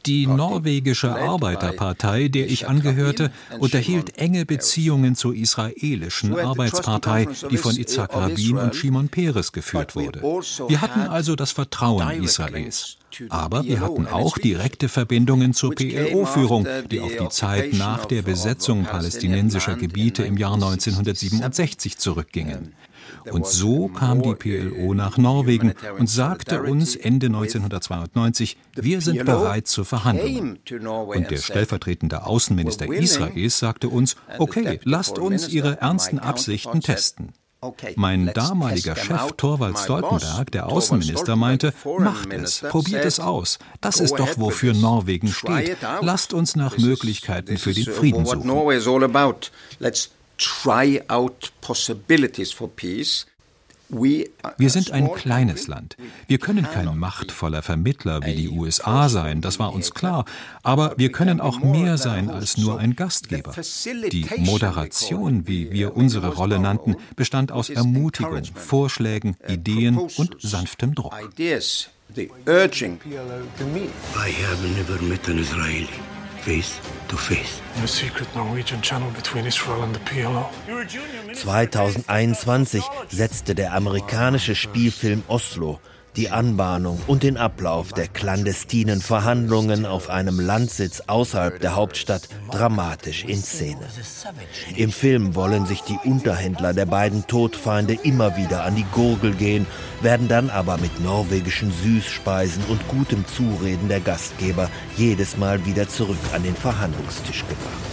die 0.05 0.27
norwegische 0.27 1.15
Arbeiterpartei, 1.15 2.27
der 2.27 2.47
ich 2.49 2.67
angehörte, 2.67 3.31
unterhielt 3.59 4.17
enge 4.17 4.45
Beziehungen 4.45 5.15
zur 5.15 5.35
israelischen 5.35 6.37
Arbeitspartei, 6.37 7.27
die 7.49 7.57
von 7.57 7.75
Itzhak 7.75 8.13
Rabin 8.15 8.57
und 8.57 8.75
Shimon 8.75 9.09
Peres 9.09 9.51
geführt 9.51 9.95
wurde. 9.95 10.21
Also 10.23 10.69
Wir 10.69 10.81
hatten 10.81 11.01
also 11.01 11.35
das 11.35 11.51
Vertrauen 11.51 12.23
Israels. 12.23 12.97
Aber 13.29 13.65
wir 13.65 13.81
hatten 13.81 14.07
auch 14.07 14.37
direkte 14.37 14.87
Verbindungen 14.87 15.53
zur 15.53 15.75
PLO-Führung, 15.75 16.65
die 16.89 17.01
auf 17.01 17.11
die 17.19 17.29
Zeit 17.29 17.73
nach 17.73 18.05
der 18.05 18.21
Besetzung 18.21 18.85
palästinensischer 18.85 19.75
Gebiete 19.75 20.23
im 20.23 20.37
Jahr 20.37 20.53
1967 20.53 21.97
zurückgingen. 21.97 22.73
Und 23.31 23.45
so 23.45 23.87
kam 23.87 24.21
die 24.21 24.35
PLO 24.35 24.93
nach 24.93 25.17
Norwegen 25.17 25.73
und 25.97 26.09
sagte 26.09 26.61
uns 26.63 26.95
Ende 26.95 27.27
1992, 27.27 28.57
wir 28.75 29.01
sind 29.01 29.25
bereit 29.25 29.67
zur 29.67 29.85
Verhandlung. 29.85 30.57
Und 31.07 31.31
der 31.31 31.37
stellvertretende 31.37 32.25
Außenminister 32.25 32.91
Israels 32.91 33.59
sagte 33.59 33.89
uns, 33.89 34.15
okay, 34.37 34.79
lasst 34.83 35.17
uns 35.19 35.49
Ihre 35.49 35.79
ernsten 35.81 36.19
Absichten 36.19 36.81
testen. 36.81 37.33
Mein 37.95 38.31
damaliger 38.33 38.95
Chef 38.95 39.33
Thorvald 39.37 39.77
Stoltenberg, 39.77 40.51
der 40.51 40.67
Außenminister, 40.67 41.35
meinte, 41.35 41.73
macht 41.99 42.33
es, 42.33 42.61
probiert 42.61 43.05
es 43.05 43.19
aus. 43.19 43.59
Das 43.81 43.99
ist 43.99 44.15
doch, 44.17 44.39
wofür 44.39 44.73
Norwegen 44.73 45.27
steht. 45.27 45.77
Lasst 46.01 46.33
uns 46.33 46.55
nach 46.55 46.77
Möglichkeiten 46.79 47.57
für 47.57 47.73
den 47.73 47.85
Frieden 47.85 48.25
suchen. 48.25 48.49
Try 50.41 51.01
out 51.07 51.51
possibilities 51.61 52.51
for 52.51 52.69
peace. 52.69 53.25
Wir 54.57 54.69
sind 54.69 54.91
ein 54.91 55.11
kleines 55.13 55.67
Land. 55.67 55.97
Wir 56.27 56.37
können 56.37 56.63
kein 56.63 56.97
machtvoller 56.97 57.61
Vermittler 57.61 58.23
wie 58.23 58.35
die 58.35 58.47
USA 58.49 59.09
sein, 59.09 59.41
das 59.41 59.59
war 59.59 59.73
uns 59.73 59.93
klar, 59.93 60.23
aber 60.63 60.93
wir 60.97 61.11
können 61.11 61.41
auch 61.41 61.59
mehr 61.59 61.97
sein 61.97 62.29
als 62.29 62.57
nur 62.57 62.79
ein 62.79 62.95
Gastgeber. 62.95 63.51
Die 63.51 64.25
Moderation, 64.37 65.45
wie 65.45 65.71
wir 65.71 65.97
unsere 65.97 66.35
Rolle 66.35 66.59
nannten, 66.59 66.95
bestand 67.17 67.51
aus 67.51 67.69
Ermutigung, 67.69 68.45
Vorschlägen, 68.55 69.35
Ideen 69.45 69.97
und 69.97 70.37
sanftem 70.39 70.95
Druck. 70.95 71.13
I 72.17 72.29
have 74.43 74.67
never 74.67 75.01
met 75.01 75.29
an 75.29 75.37
Israeli 75.37 76.20
face 76.41 76.79
to 77.07 77.17
face. 77.17 77.61
2021 81.33 82.83
setzte 83.09 83.55
der 83.55 83.73
amerikanische 83.73 84.55
Spielfilm 84.55 85.23
Oslo 85.27 85.79
die 86.17 86.29
Anbahnung 86.29 86.99
und 87.07 87.23
den 87.23 87.37
Ablauf 87.37 87.93
der 87.93 88.07
clandestinen 88.07 89.01
Verhandlungen 89.01 89.85
auf 89.85 90.09
einem 90.09 90.39
Landsitz 90.39 91.03
außerhalb 91.07 91.59
der 91.59 91.75
Hauptstadt 91.75 92.27
dramatisch 92.51 93.23
in 93.23 93.41
Szene. 93.41 93.87
Im 94.75 94.91
Film 94.91 95.35
wollen 95.35 95.65
sich 95.65 95.81
die 95.81 95.97
Unterhändler 96.03 96.73
der 96.73 96.85
beiden 96.85 97.25
Todfeinde 97.27 97.97
immer 98.03 98.35
wieder 98.35 98.65
an 98.65 98.75
die 98.75 98.85
Gurgel 98.91 99.33
gehen, 99.33 99.65
werden 100.01 100.27
dann 100.27 100.49
aber 100.49 100.77
mit 100.77 101.01
norwegischen 101.01 101.71
Süßspeisen 101.71 102.63
und 102.65 102.85
gutem 102.89 103.25
Zureden 103.27 103.87
der 103.87 104.01
Gastgeber 104.01 104.69
jedes 104.97 105.37
Mal 105.37 105.65
wieder 105.65 105.87
zurück 105.87 106.17
an 106.33 106.43
den 106.43 106.55
Verhandlungstisch 106.55 107.45
gebracht. 107.47 107.91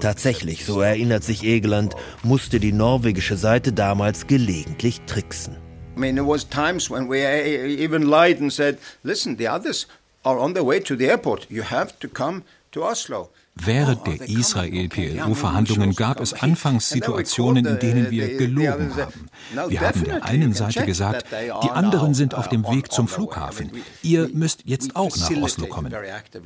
Tatsächlich, 0.00 0.64
so 0.64 0.80
erinnert 0.80 1.24
sich 1.24 1.44
Egeland, 1.44 1.94
musste 2.22 2.60
die 2.60 2.72
norwegische 2.72 3.36
Seite 3.36 3.72
damals 3.72 4.26
gelegentlich 4.26 5.00
tricksen. 5.06 5.63
I 5.94 5.98
mean, 5.98 6.16
there 6.16 6.24
was 6.24 6.44
times 6.44 6.90
when 6.90 7.06
we 7.06 7.20
eh, 7.20 7.66
even 7.66 8.08
lied 8.08 8.40
and 8.40 8.52
said, 8.52 8.78
listen, 9.04 9.36
the 9.36 9.46
others 9.46 9.86
are 10.24 10.38
on 10.38 10.54
their 10.54 10.64
way 10.64 10.80
to 10.80 10.96
the 10.96 11.08
airport. 11.08 11.46
You 11.50 11.62
have 11.62 11.98
to 12.00 12.08
come 12.08 12.44
to 12.72 12.82
Oslo. 12.82 13.30
Während 13.56 14.06
der 14.06 14.28
Israel-PLO-Verhandlungen 14.28 15.94
gab 15.94 16.20
es 16.20 16.32
anfangs 16.32 16.88
Situationen, 16.88 17.64
in 17.64 17.78
denen 17.78 18.10
wir 18.10 18.36
gelogen 18.36 18.96
haben. 18.96 19.70
Wir 19.70 19.80
haben 19.80 20.04
der 20.04 20.24
einen 20.24 20.52
Seite 20.54 20.84
gesagt, 20.84 21.26
die 21.62 21.70
anderen 21.70 22.14
sind 22.14 22.34
auf 22.34 22.48
dem 22.48 22.64
Weg 22.64 22.90
zum 22.90 23.06
Flughafen. 23.06 23.70
Ihr 24.02 24.28
müsst 24.32 24.62
jetzt 24.64 24.96
auch 24.96 25.16
nach 25.16 25.30
Oslo 25.40 25.66
kommen. 25.66 25.94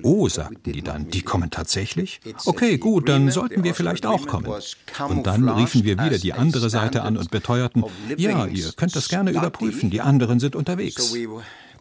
Oh, 0.02 0.28
sagten 0.28 0.72
die 0.72 0.82
dann, 0.82 1.08
die 1.08 1.22
kommen 1.22 1.50
tatsächlich? 1.50 2.20
Okay, 2.44 2.76
gut, 2.76 3.08
dann 3.08 3.30
sollten 3.30 3.64
wir 3.64 3.74
vielleicht 3.74 4.04
auch 4.04 4.26
kommen. 4.26 4.52
Und 5.08 5.26
dann 5.26 5.48
riefen 5.48 5.84
wir 5.84 5.98
wieder 5.98 6.18
die 6.18 6.34
andere 6.34 6.68
Seite 6.68 7.02
an 7.02 7.16
und 7.16 7.30
beteuerten, 7.30 7.84
ja, 8.16 8.46
ihr 8.46 8.72
könnt 8.76 8.94
das 8.94 9.08
gerne 9.08 9.30
überprüfen, 9.30 9.88
die 9.90 10.02
anderen 10.02 10.40
sind 10.40 10.54
unterwegs. 10.54 11.14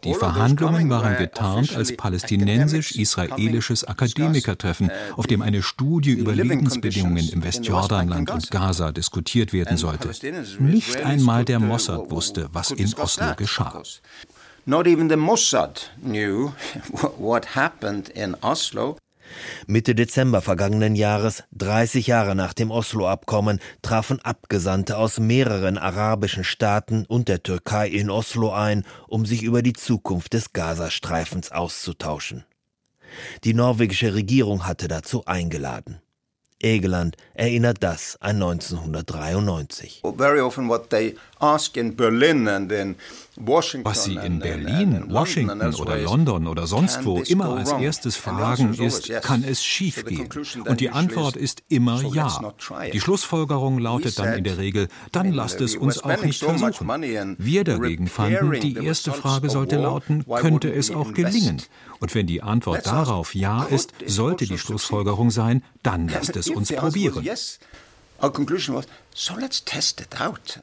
Die 0.04 0.14
Verhandlungen 0.14 0.88
waren 0.90 1.16
getarnt 1.16 1.74
als 1.76 1.96
palästinensisch-israelisches 1.96 3.84
Akademikertreffen, 3.84 4.90
auf 5.16 5.26
dem 5.26 5.42
eine 5.42 5.62
Studie 5.62 6.12
über 6.12 6.34
Lebensbedingungen 6.34 7.28
im 7.28 7.44
Westjordanland 7.44 8.30
und 8.30 8.50
Gaza 8.50 8.92
diskutiert 8.92 9.52
werden 9.52 9.76
sollte. 9.76 10.10
Nicht 10.58 10.96
einmal 10.98 11.44
der 11.44 11.60
Mossad 11.60 12.10
wusste, 12.10 12.48
was 12.52 12.70
in 12.70 12.92
Oslo 12.94 13.34
geschah. 13.36 13.82
Not 14.66 14.86
even 14.86 15.08
the 15.08 15.16
Mossad 15.16 15.90
knew 16.02 16.52
what 17.18 17.56
happened 17.56 18.10
in 18.10 18.36
Oslo. 18.42 18.98
Mitte 19.66 19.94
Dezember 19.94 20.40
vergangenen 20.40 20.94
Jahres, 20.94 21.44
30 21.52 22.06
Jahre 22.06 22.34
nach 22.34 22.52
dem 22.52 22.70
Oslo-Abkommen, 22.70 23.60
trafen 23.82 24.20
Abgesandte 24.20 24.96
aus 24.96 25.18
mehreren 25.18 25.78
arabischen 25.78 26.44
Staaten 26.44 27.04
und 27.06 27.28
der 27.28 27.42
Türkei 27.42 27.88
in 27.88 28.10
Oslo 28.10 28.52
ein, 28.52 28.84
um 29.06 29.26
sich 29.26 29.42
über 29.42 29.62
die 29.62 29.72
Zukunft 29.72 30.32
des 30.32 30.52
Gazastreifens 30.52 31.52
auszutauschen. 31.52 32.44
Die 33.44 33.54
norwegische 33.54 34.14
Regierung 34.14 34.66
hatte 34.66 34.88
dazu 34.88 35.24
eingeladen. 35.24 36.00
Egeland 36.60 37.16
erinnert 37.34 37.82
das 37.82 38.16
an 38.20 38.42
1993. 38.42 40.02
Very 40.16 40.40
often 40.40 40.68
what 40.68 40.90
they 40.90 41.14
was 41.40 41.72
Sie 44.04 44.16
in 44.16 44.40
Berlin, 44.40 45.04
Washington 45.08 45.74
oder 45.74 45.98
London 45.98 46.46
oder 46.48 46.66
sonst 46.66 47.04
wo 47.04 47.20
immer 47.20 47.56
als 47.56 47.72
erstes 47.72 48.16
fragen, 48.16 48.74
ist, 48.74 49.10
kann 49.22 49.44
es 49.44 49.64
schiefgehen? 49.64 50.28
Und 50.66 50.80
die 50.80 50.90
Antwort 50.90 51.36
ist 51.36 51.62
immer 51.68 52.02
ja. 52.02 52.52
Die 52.92 53.00
Schlussfolgerung 53.00 53.78
lautet 53.78 54.18
dann 54.18 54.34
in 54.34 54.44
der 54.44 54.58
Regel, 54.58 54.88
dann 55.12 55.32
lasst 55.32 55.60
es 55.60 55.76
uns 55.76 56.02
auch 56.02 56.22
nicht 56.24 56.42
versuchen. 56.42 57.36
Wir 57.38 57.64
dagegen 57.64 58.08
fanden, 58.08 58.60
die 58.60 58.74
erste 58.74 59.12
Frage 59.12 59.50
sollte 59.50 59.76
lauten, 59.76 60.24
könnte 60.26 60.72
es 60.72 60.90
auch 60.90 61.12
gelingen? 61.12 61.62
Und 62.00 62.14
wenn 62.14 62.26
die 62.26 62.42
Antwort 62.42 62.86
darauf 62.86 63.34
ja 63.34 63.64
ist, 63.64 63.92
sollte 64.06 64.46
die 64.46 64.58
Schlussfolgerung 64.58 65.30
sein, 65.30 65.62
dann 65.82 66.08
lasst 66.08 66.36
es 66.36 66.48
uns 66.48 66.72
probieren. 66.72 67.24
Our 68.20 68.32
conclusion 68.32 68.74
was, 68.74 68.86
so 69.14 69.36
let's 69.36 69.64
test 69.64 70.00
it 70.00 70.20
out. 70.20 70.60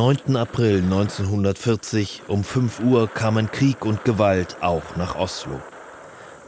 9. 0.00 0.34
April 0.34 0.78
1940 0.78 2.22
um 2.26 2.42
5 2.42 2.80
Uhr 2.80 3.06
kamen 3.06 3.50
Krieg 3.50 3.84
und 3.84 4.02
Gewalt 4.02 4.56
auch 4.62 4.96
nach 4.96 5.14
Oslo. 5.14 5.60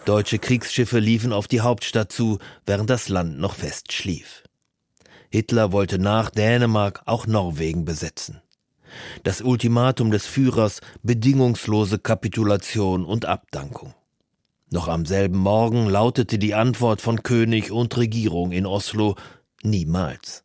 Deutsche 0.07 0.39
Kriegsschiffe 0.39 0.99
liefen 0.99 1.35
auf 1.35 1.49
die 1.49 1.61
Hauptstadt 1.61 2.11
zu, 2.11 2.39
während 2.65 2.89
das 2.89 3.11
Land 3.11 3.39
noch 3.39 3.55
fest 3.57 3.93
schlief. 3.93 4.43
Hitler 5.29 5.71
wollte 5.71 5.99
nach 5.99 6.31
Dänemark 6.31 7.03
auch 7.05 7.27
Norwegen 7.27 7.85
besetzen. 7.85 8.41
Das 9.23 9.43
Ultimatum 9.43 10.11
des 10.11 10.25
Führers 10.25 10.81
bedingungslose 11.03 11.99
Kapitulation 11.99 13.05
und 13.05 13.27
Abdankung. 13.27 13.93
Noch 14.71 14.89
am 14.89 15.05
selben 15.05 15.37
Morgen 15.37 15.91
lautete 15.91 16.39
die 16.39 16.55
Antwort 16.55 17.03
von 17.03 17.23
König 17.23 17.71
und 17.71 17.95
Regierung 17.99 18.51
in 18.51 18.65
Oslo 18.65 19.15
niemals. 19.63 20.43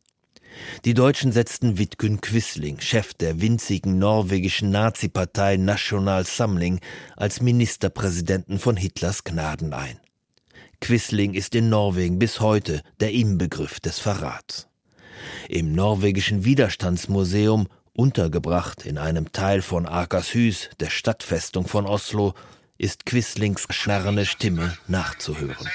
Die 0.85 0.93
Deutschen 0.93 1.31
setzten 1.31 1.77
Vidkun 1.77 2.21
Quisling, 2.21 2.79
Chef 2.79 3.13
der 3.13 3.41
winzigen 3.41 3.99
norwegischen 3.99 4.69
Nazi-Partei 4.69 5.57
National 5.57 6.25
Samling, 6.25 6.79
als 7.15 7.41
Ministerpräsidenten 7.41 8.59
von 8.59 8.77
Hitlers 8.77 9.23
Gnaden 9.23 9.73
ein. 9.73 9.99
Quisling 10.79 11.33
ist 11.33 11.55
in 11.55 11.69
Norwegen 11.69 12.19
bis 12.19 12.39
heute 12.39 12.81
der 12.99 13.11
Inbegriff 13.11 13.79
des 13.79 13.99
Verrats. 13.99 14.67
Im 15.49 15.73
norwegischen 15.73 16.45
Widerstandsmuseum, 16.45 17.67
untergebracht 17.93 18.85
in 18.85 18.97
einem 18.97 19.31
Teil 19.31 19.61
von 19.61 19.87
Akershus, 19.87 20.69
der 20.79 20.89
Stadtfestung 20.89 21.67
von 21.67 21.87
Oslo, 21.87 22.35
ist 22.77 23.05
Quislings 23.07 23.65
schnarrende 23.71 24.25
Stimme 24.25 24.77
nachzuhören. 24.87 25.67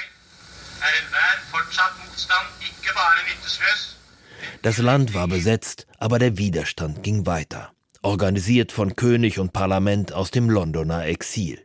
Das 4.61 4.77
Land 4.77 5.13
war 5.13 5.27
besetzt, 5.27 5.87
aber 5.97 6.19
der 6.19 6.37
Widerstand 6.37 7.03
ging 7.03 7.25
weiter. 7.25 7.71
organisiert 8.03 8.71
von 8.73 8.95
König 8.95 9.39
und 9.39 9.53
Parlament 9.53 10.11
aus 10.11 10.29
dem 10.29 10.49
Londoner 10.49 11.05
Exil. 11.05 11.59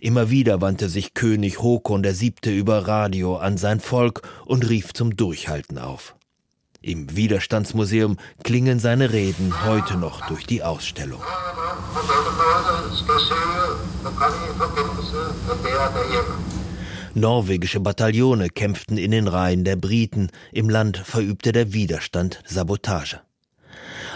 Immer 0.00 0.30
wieder 0.30 0.60
wandte 0.60 0.88
sich 0.88 1.14
König 1.14 1.58
Håkon 1.60 2.04
VII. 2.04 2.56
über 2.56 2.86
Radio 2.86 3.36
an 3.36 3.56
sein 3.56 3.80
Volk 3.80 4.22
und 4.44 4.68
rief 4.68 4.92
zum 4.92 5.16
Durchhalten 5.16 5.78
auf. 5.78 6.14
Im 6.82 7.16
Widerstandsmuseum 7.16 8.18
klingen 8.42 8.78
seine 8.78 9.12
Reden 9.12 9.64
heute 9.64 9.96
noch 9.96 10.26
durch 10.26 10.46
die 10.46 10.62
Ausstellung. 10.62 11.22
Norwegische 17.16 17.78
Bataillone 17.78 18.48
kämpften 18.48 18.98
in 18.98 19.12
den 19.12 19.28
Reihen 19.28 19.62
der 19.62 19.76
Briten, 19.76 20.30
im 20.50 20.68
Land 20.68 20.96
verübte 20.96 21.52
der 21.52 21.72
Widerstand 21.72 22.40
Sabotage. 22.44 23.20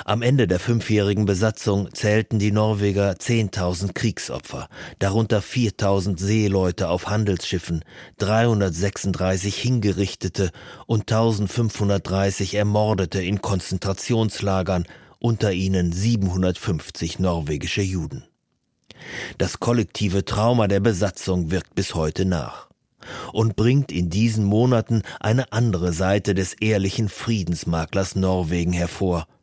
Am 0.04 0.20
Ende 0.20 0.48
der 0.48 0.58
fünfjährigen 0.58 1.24
Besatzung 1.24 1.94
zählten 1.94 2.40
die 2.40 2.50
Norweger 2.50 3.12
10.000 3.12 3.92
Kriegsopfer, 3.92 4.68
darunter 4.98 5.38
4.000 5.38 6.18
Seeleute 6.18 6.88
auf 6.88 7.08
Handelsschiffen, 7.08 7.84
336 8.16 9.56
Hingerichtete 9.56 10.50
und 10.86 11.12
1.530 11.12 12.56
Ermordete 12.56 13.22
in 13.22 13.40
Konzentrationslagern, 13.40 14.86
unter 15.20 15.52
ihnen 15.52 15.92
750 15.92 17.20
norwegische 17.20 17.82
Juden. 17.82 18.24
Das 19.36 19.60
kollektive 19.60 20.24
Trauma 20.24 20.66
der 20.66 20.80
Besatzung 20.80 21.52
wirkt 21.52 21.76
bis 21.76 21.94
heute 21.94 22.24
nach 22.24 22.67
und 23.32 23.56
bringt 23.56 23.92
in 23.92 24.10
diesen 24.10 24.44
Monaten 24.44 25.02
eine 25.20 25.52
andere 25.52 25.92
Seite 25.92 26.34
des 26.34 26.54
ehrlichen 26.54 27.08
Friedensmaklers 27.08 28.16
Norwegen 28.16 28.72
hervor– 28.72 29.26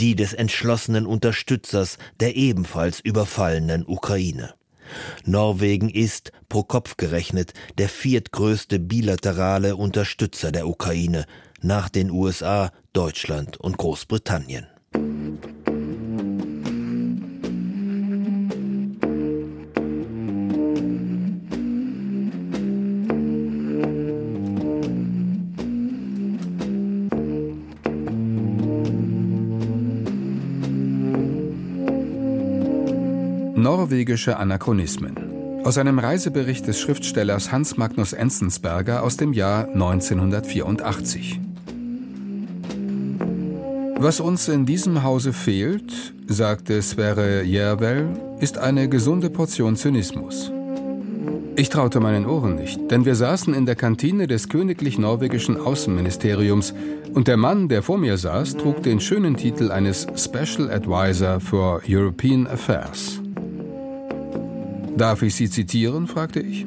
die 0.00 0.16
des 0.16 0.32
entschlossenen 0.32 1.06
Unterstützers 1.06 1.98
der 2.20 2.36
ebenfalls 2.36 3.00
überfallenen 3.00 3.84
Ukraine. 3.86 4.54
Norwegen 5.24 5.90
ist, 5.90 6.32
pro 6.48 6.62
Kopf 6.62 6.96
gerechnet, 6.96 7.52
der 7.76 7.88
viertgrößte 7.88 8.78
bilaterale 8.78 9.76
Unterstützer 9.76 10.50
der 10.50 10.66
Ukraine 10.66 11.26
nach 11.60 11.88
den 11.88 12.10
USA, 12.10 12.72
Deutschland 12.94 13.58
und 13.58 13.76
Großbritannien. 13.76 14.66
Norwegische 33.68 34.38
Anachronismen. 34.38 35.62
Aus 35.62 35.76
einem 35.76 35.98
Reisebericht 35.98 36.66
des 36.66 36.80
Schriftstellers 36.80 37.52
Hans 37.52 37.76
Magnus 37.76 38.14
Enzensberger 38.14 39.02
aus 39.02 39.18
dem 39.18 39.34
Jahr 39.34 39.68
1984. 39.68 41.38
Was 43.98 44.20
uns 44.20 44.48
in 44.48 44.64
diesem 44.64 45.02
Hause 45.02 45.34
fehlt, 45.34 46.14
sagte 46.26 46.80
Sverre 46.80 47.42
Jervel, 47.42 48.08
ist 48.40 48.56
eine 48.56 48.88
gesunde 48.88 49.28
Portion 49.28 49.76
Zynismus. 49.76 50.50
Ich 51.54 51.68
traute 51.68 52.00
meinen 52.00 52.24
Ohren 52.24 52.54
nicht, 52.54 52.90
denn 52.90 53.04
wir 53.04 53.16
saßen 53.16 53.52
in 53.52 53.66
der 53.66 53.76
Kantine 53.76 54.26
des 54.26 54.48
königlich 54.48 54.98
norwegischen 54.98 55.58
Außenministeriums 55.58 56.72
und 57.12 57.28
der 57.28 57.36
Mann, 57.36 57.68
der 57.68 57.82
vor 57.82 57.98
mir 57.98 58.16
saß, 58.16 58.56
trug 58.56 58.82
den 58.82 58.98
schönen 58.98 59.36
Titel 59.36 59.70
eines 59.70 60.06
Special 60.16 60.70
Advisor 60.70 61.38
for 61.38 61.82
European 61.86 62.46
Affairs. 62.46 63.20
Darf 64.98 65.22
ich 65.22 65.36
Sie 65.36 65.48
zitieren? 65.48 66.08
fragte 66.08 66.40
ich. 66.40 66.66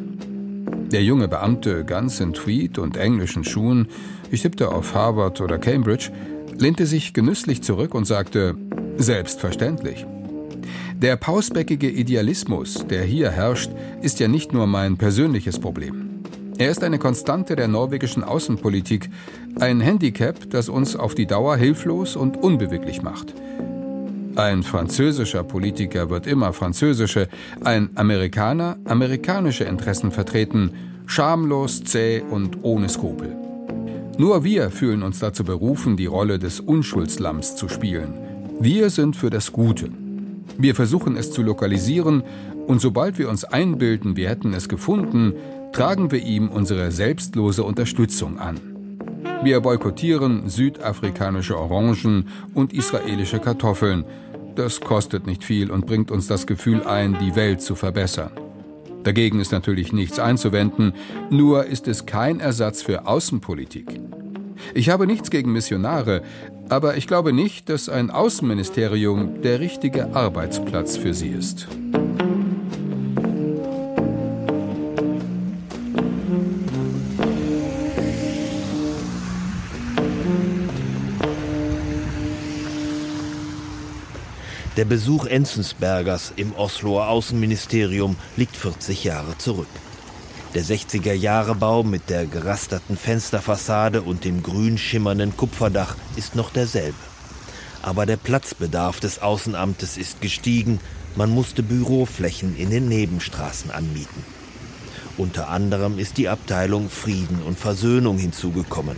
Der 0.89 1.03
junge 1.03 1.27
Beamte, 1.27 1.83
ganz 1.83 2.21
in 2.21 2.31
Tweed 2.31 2.77
und 2.77 2.95
englischen 2.95 3.43
Schuhen, 3.43 3.89
ich 4.31 4.41
tippte 4.41 4.69
auf 4.69 4.95
Harvard 4.95 5.41
oder 5.41 5.57
Cambridge, 5.57 6.11
lehnte 6.57 6.85
sich 6.85 7.13
genüsslich 7.13 7.61
zurück 7.61 7.93
und 7.93 8.05
sagte, 8.05 8.55
selbstverständlich. 8.95 10.05
Der 10.95 11.17
pausbäckige 11.17 11.89
Idealismus, 11.89 12.85
der 12.89 13.03
hier 13.03 13.31
herrscht, 13.31 13.71
ist 14.01 14.21
ja 14.21 14.29
nicht 14.29 14.53
nur 14.53 14.65
mein 14.65 14.95
persönliches 14.95 15.59
Problem. 15.59 16.21
Er 16.57 16.71
ist 16.71 16.85
eine 16.85 16.99
Konstante 16.99 17.57
der 17.57 17.67
norwegischen 17.67 18.23
Außenpolitik, 18.23 19.09
ein 19.59 19.81
Handicap, 19.81 20.49
das 20.51 20.69
uns 20.69 20.95
auf 20.95 21.15
die 21.15 21.25
Dauer 21.25 21.57
hilflos 21.57 22.15
und 22.15 22.37
unbeweglich 22.37 23.01
macht. 23.01 23.33
Ein 24.35 24.63
französischer 24.63 25.43
Politiker 25.43 26.09
wird 26.09 26.25
immer 26.25 26.53
französische, 26.53 27.27
ein 27.63 27.89
Amerikaner 27.95 28.77
amerikanische 28.85 29.65
Interessen 29.65 30.11
vertreten, 30.11 30.71
schamlos, 31.05 31.83
zäh 31.83 32.21
und 32.21 32.59
ohne 32.61 32.87
Skrupel. 32.87 33.35
Nur 34.17 34.43
wir 34.43 34.71
fühlen 34.71 35.03
uns 35.03 35.19
dazu 35.19 35.43
berufen, 35.43 35.97
die 35.97 36.05
Rolle 36.05 36.39
des 36.39 36.59
Unschuldslamms 36.61 37.55
zu 37.55 37.67
spielen. 37.67 38.13
Wir 38.59 38.89
sind 38.89 39.15
für 39.15 39.29
das 39.29 39.51
Gute. 39.51 39.89
Wir 40.57 40.75
versuchen 40.75 41.17
es 41.17 41.31
zu 41.31 41.41
lokalisieren 41.41 42.23
und 42.67 42.79
sobald 42.79 43.17
wir 43.17 43.29
uns 43.29 43.43
einbilden, 43.43 44.15
wir 44.15 44.29
hätten 44.29 44.53
es 44.53 44.69
gefunden, 44.69 45.33
tragen 45.73 46.11
wir 46.11 46.23
ihm 46.23 46.47
unsere 46.47 46.91
selbstlose 46.91 47.63
Unterstützung 47.63 48.39
an. 48.39 48.70
Wir 49.43 49.59
boykottieren 49.59 50.49
südafrikanische 50.49 51.57
Orangen 51.57 52.29
und 52.53 52.73
israelische 52.73 53.39
Kartoffeln. 53.39 54.05
Das 54.55 54.81
kostet 54.81 55.25
nicht 55.25 55.43
viel 55.43 55.71
und 55.71 55.87
bringt 55.87 56.11
uns 56.11 56.27
das 56.27 56.45
Gefühl 56.45 56.83
ein, 56.83 57.17
die 57.19 57.35
Welt 57.35 57.59
zu 57.61 57.73
verbessern. 57.73 58.31
Dagegen 59.03 59.39
ist 59.39 59.51
natürlich 59.51 59.93
nichts 59.93 60.19
einzuwenden, 60.19 60.93
nur 61.31 61.65
ist 61.65 61.87
es 61.87 62.05
kein 62.05 62.39
Ersatz 62.39 62.83
für 62.83 63.07
Außenpolitik. 63.07 63.99
Ich 64.75 64.89
habe 64.89 65.07
nichts 65.07 65.31
gegen 65.31 65.51
Missionare, 65.51 66.21
aber 66.69 66.95
ich 66.95 67.07
glaube 67.07 67.33
nicht, 67.33 67.67
dass 67.69 67.89
ein 67.89 68.11
Außenministerium 68.11 69.41
der 69.41 69.59
richtige 69.59 70.13
Arbeitsplatz 70.15 70.97
für 70.97 71.15
sie 71.15 71.29
ist. 71.29 71.67
Der 84.77 84.85
Besuch 84.85 85.25
Enzensbergers 85.25 86.31
im 86.37 86.55
Osloer 86.55 87.09
Außenministerium 87.09 88.15
liegt 88.37 88.55
40 88.55 89.03
Jahre 89.03 89.37
zurück. 89.37 89.67
Der 90.53 90.63
60er-Jahre-Bau 90.63 91.83
mit 91.83 92.09
der 92.09 92.25
gerasterten 92.25 92.95
Fensterfassade 92.95 94.01
und 94.01 94.23
dem 94.23 94.41
grün 94.41 94.77
schimmernden 94.77 95.35
Kupferdach 95.35 95.97
ist 96.15 96.35
noch 96.35 96.51
derselbe. 96.51 96.97
Aber 97.81 98.05
der 98.05 98.15
Platzbedarf 98.15 99.01
des 99.01 99.21
Außenamtes 99.21 99.97
ist 99.97 100.21
gestiegen, 100.21 100.79
man 101.17 101.31
musste 101.31 101.63
Büroflächen 101.63 102.55
in 102.55 102.69
den 102.69 102.87
Nebenstraßen 102.87 103.71
anmieten. 103.71 104.23
Unter 105.17 105.49
anderem 105.49 105.99
ist 105.99 106.17
die 106.17 106.29
Abteilung 106.29 106.89
Frieden 106.89 107.43
und 107.43 107.59
Versöhnung 107.59 108.17
hinzugekommen. 108.17 108.95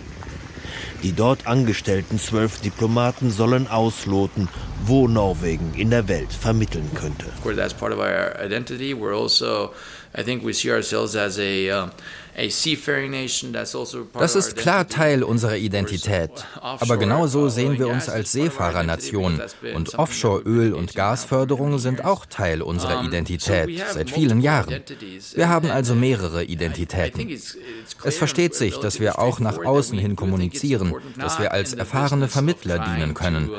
Die 1.03 1.11
dort 1.11 1.47
angestellten 1.47 2.17
zwölf 2.17 2.61
Diplomaten 2.61 3.29
sollen 3.29 3.67
ausloten, 3.67 4.47
wo 4.85 5.07
Norwegen 5.07 5.73
in 5.75 5.89
der 5.89 6.07
Welt 6.07 6.31
vermitteln 6.31 6.89
könnte. 6.95 7.25
Also 12.35 14.01
das 14.19 14.35
ist 14.35 14.55
klar 14.57 14.87
Teil 14.87 15.23
unserer 15.23 15.57
Identität. 15.57 16.31
Aber 16.61 16.97
genauso 16.97 17.49
sehen 17.49 17.77
wir 17.77 17.87
uns 17.87 18.09
als 18.09 18.31
Seefahrernation. 18.31 19.41
Und 19.75 19.95
Offshore-Öl- 19.95 20.73
und 20.73 20.95
Gasförderung 20.95 21.77
sind 21.79 22.05
auch 22.05 22.25
Teil 22.25 22.61
unserer 22.61 23.03
Identität 23.03 23.83
seit 23.91 24.09
vielen 24.09 24.41
Jahren. 24.41 24.81
Wir 25.35 25.49
haben 25.49 25.69
also 25.69 25.95
mehrere 25.95 26.43
Identitäten. 26.43 27.27
Es 28.03 28.17
versteht 28.17 28.55
sich, 28.55 28.77
dass 28.77 28.99
wir 28.99 29.19
auch 29.19 29.39
nach 29.39 29.57
außen 29.63 29.97
hin 29.97 30.15
kommunizieren, 30.15 30.92
dass 31.17 31.39
wir 31.39 31.51
als 31.51 31.73
erfahrene 31.73 32.27
Vermittler 32.27 32.79
dienen 32.79 33.13
können. 33.13 33.49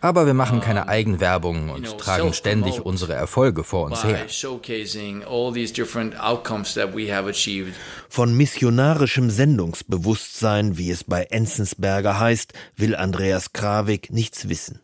Aber 0.00 0.26
wir 0.26 0.34
machen 0.34 0.60
keine 0.60 0.88
Eigenwerbung 0.88 1.70
und 1.70 1.98
tragen 1.98 2.32
ständig 2.32 2.84
unsere 2.84 3.14
Erfolge 3.14 3.64
vor 3.64 3.86
uns 3.86 4.04
her. 4.04 4.26
Von 8.08 8.36
missionarischem 8.36 9.30
Sendungsbewusstsein, 9.30 10.78
wie 10.78 10.90
es 10.90 11.04
bei 11.04 11.24
Enzensberger 11.24 12.20
heißt, 12.20 12.52
will 12.76 12.94
Andreas 12.94 13.52
Kravik 13.52 14.12
nichts 14.12 14.48
wissen. 14.48 14.80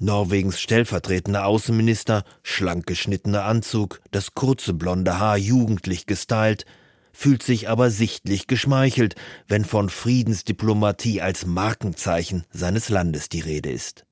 Norwegens 0.00 0.60
stellvertretender 0.60 1.46
Außenminister, 1.46 2.24
schlank 2.42 2.86
geschnittener 2.86 3.44
Anzug, 3.44 4.00
das 4.10 4.34
kurze 4.34 4.72
blonde 4.72 5.18
Haar 5.18 5.36
jugendlich 5.36 6.06
gestylt, 6.06 6.66
fühlt 7.12 7.42
sich 7.42 7.68
aber 7.68 7.90
sichtlich 7.90 8.46
geschmeichelt, 8.46 9.14
wenn 9.46 9.64
von 9.64 9.88
Friedensdiplomatie 9.88 11.20
als 11.20 11.46
Markenzeichen 11.46 12.44
seines 12.50 12.88
Landes 12.88 13.28
die 13.28 13.40
Rede 13.40 13.70
ist. 13.70 14.07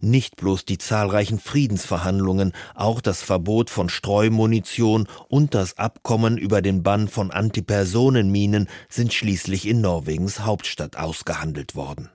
Nicht 0.00 0.36
bloß 0.36 0.64
die 0.64 0.78
zahlreichen 0.78 1.38
Friedensverhandlungen, 1.38 2.52
auch 2.74 3.00
das 3.00 3.22
Verbot 3.22 3.70
von 3.70 3.88
Streumunition 3.88 5.08
und 5.28 5.54
das 5.54 5.78
Abkommen 5.78 6.38
über 6.38 6.62
den 6.62 6.82
Bann 6.82 7.08
von 7.08 7.30
Antipersonenminen 7.30 8.68
sind 8.88 9.12
schließlich 9.12 9.66
in 9.66 9.80
Norwegens 9.80 10.40
Hauptstadt 10.40 10.96
ausgehandelt 10.96 11.74
worden. 11.74 12.08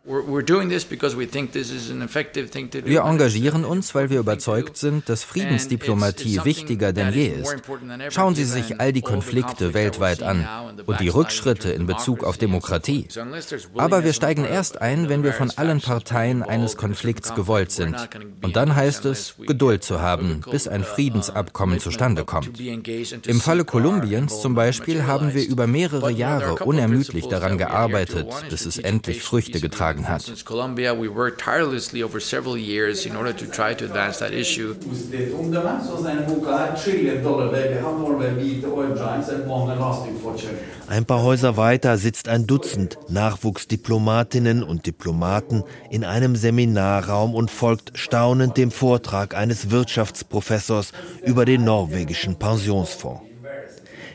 Wir 2.85 3.01
engagieren 3.01 3.65
uns, 3.65 3.95
weil 3.95 4.09
wir 4.09 4.19
überzeugt 4.19 4.77
sind, 4.77 5.09
dass 5.09 5.23
Friedensdiplomatie 5.23 6.43
wichtiger 6.43 6.93
denn 6.93 7.13
je 7.13 7.27
ist. 7.27 7.55
Schauen 8.09 8.35
Sie 8.35 8.45
sich 8.45 8.79
all 8.79 8.93
die 8.93 9.01
Konflikte 9.01 9.73
weltweit 9.73 10.23
an 10.23 10.47
und 10.85 10.99
die 10.99 11.09
Rückschritte 11.09 11.71
in 11.71 11.85
Bezug 11.85 12.23
auf 12.23 12.37
Demokratie. 12.37 13.07
Aber 13.77 14.03
wir 14.03 14.13
steigen 14.13 14.45
erst 14.45 14.81
ein, 14.81 15.09
wenn 15.09 15.23
wir 15.23 15.33
von 15.33 15.51
allen 15.55 15.81
Parteien 15.81 16.43
eines 16.43 16.77
Konflikts 16.77 17.33
gewollt 17.49 17.71
sind. 17.71 17.95
Und 18.43 18.55
dann 18.55 18.75
heißt 18.75 19.05
es, 19.05 19.33
Geduld 19.39 19.83
zu 19.83 20.01
haben, 20.01 20.41
bis 20.51 20.67
ein 20.67 20.83
Friedensabkommen 20.83 21.79
zustande 21.79 22.23
kommt. 22.23 22.59
Im 22.59 23.41
Falle 23.41 23.65
Kolumbiens 23.65 24.41
zum 24.41 24.53
Beispiel 24.53 25.07
haben 25.07 25.33
wir 25.33 25.47
über 25.47 25.65
mehrere 25.65 26.11
Jahre 26.11 26.63
unermüdlich 26.63 27.27
daran 27.27 27.57
gearbeitet, 27.57 28.27
bis 28.49 28.67
es 28.67 28.77
endlich 28.77 29.23
Früchte 29.23 29.59
getragen 29.59 30.07
hat. 30.07 30.31
Ein 40.87 41.05
paar 41.05 41.23
Häuser 41.23 41.57
weiter 41.57 41.97
sitzt 41.97 42.27
ein 42.27 42.47
Dutzend 42.47 42.97
Nachwuchsdiplomatinnen 43.09 44.63
und 44.63 44.85
Diplomaten 44.85 45.63
in 45.89 46.03
einem 46.03 46.35
Seminarraum 46.35 47.35
und 47.39 47.49
folgt 47.49 47.97
staunend 47.97 48.57
dem 48.57 48.69
Vortrag 48.69 49.33
eines 49.33 49.71
Wirtschaftsprofessors 49.71 50.91
über 51.23 51.45
den 51.45 51.63
norwegischen 51.63 52.37
Pensionsfonds. 52.37 53.21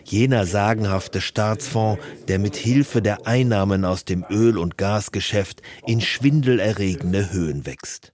Jener 0.05 0.45
sagenhafte 0.45 1.23
Staatsfonds, 1.23 2.05
der 2.29 2.39
mit 2.39 2.55
Hilfe 2.55 3.01
der 3.01 3.27
Einnahmen 3.27 3.87
aus 3.87 4.05
dem 4.05 4.27
Öl- 4.29 4.59
und 4.59 4.77
Gasgeschäft 4.77 5.63
in 5.87 6.03
schwindelerregende 6.03 7.33
Höhen 7.33 7.65
wächst. 7.65 8.13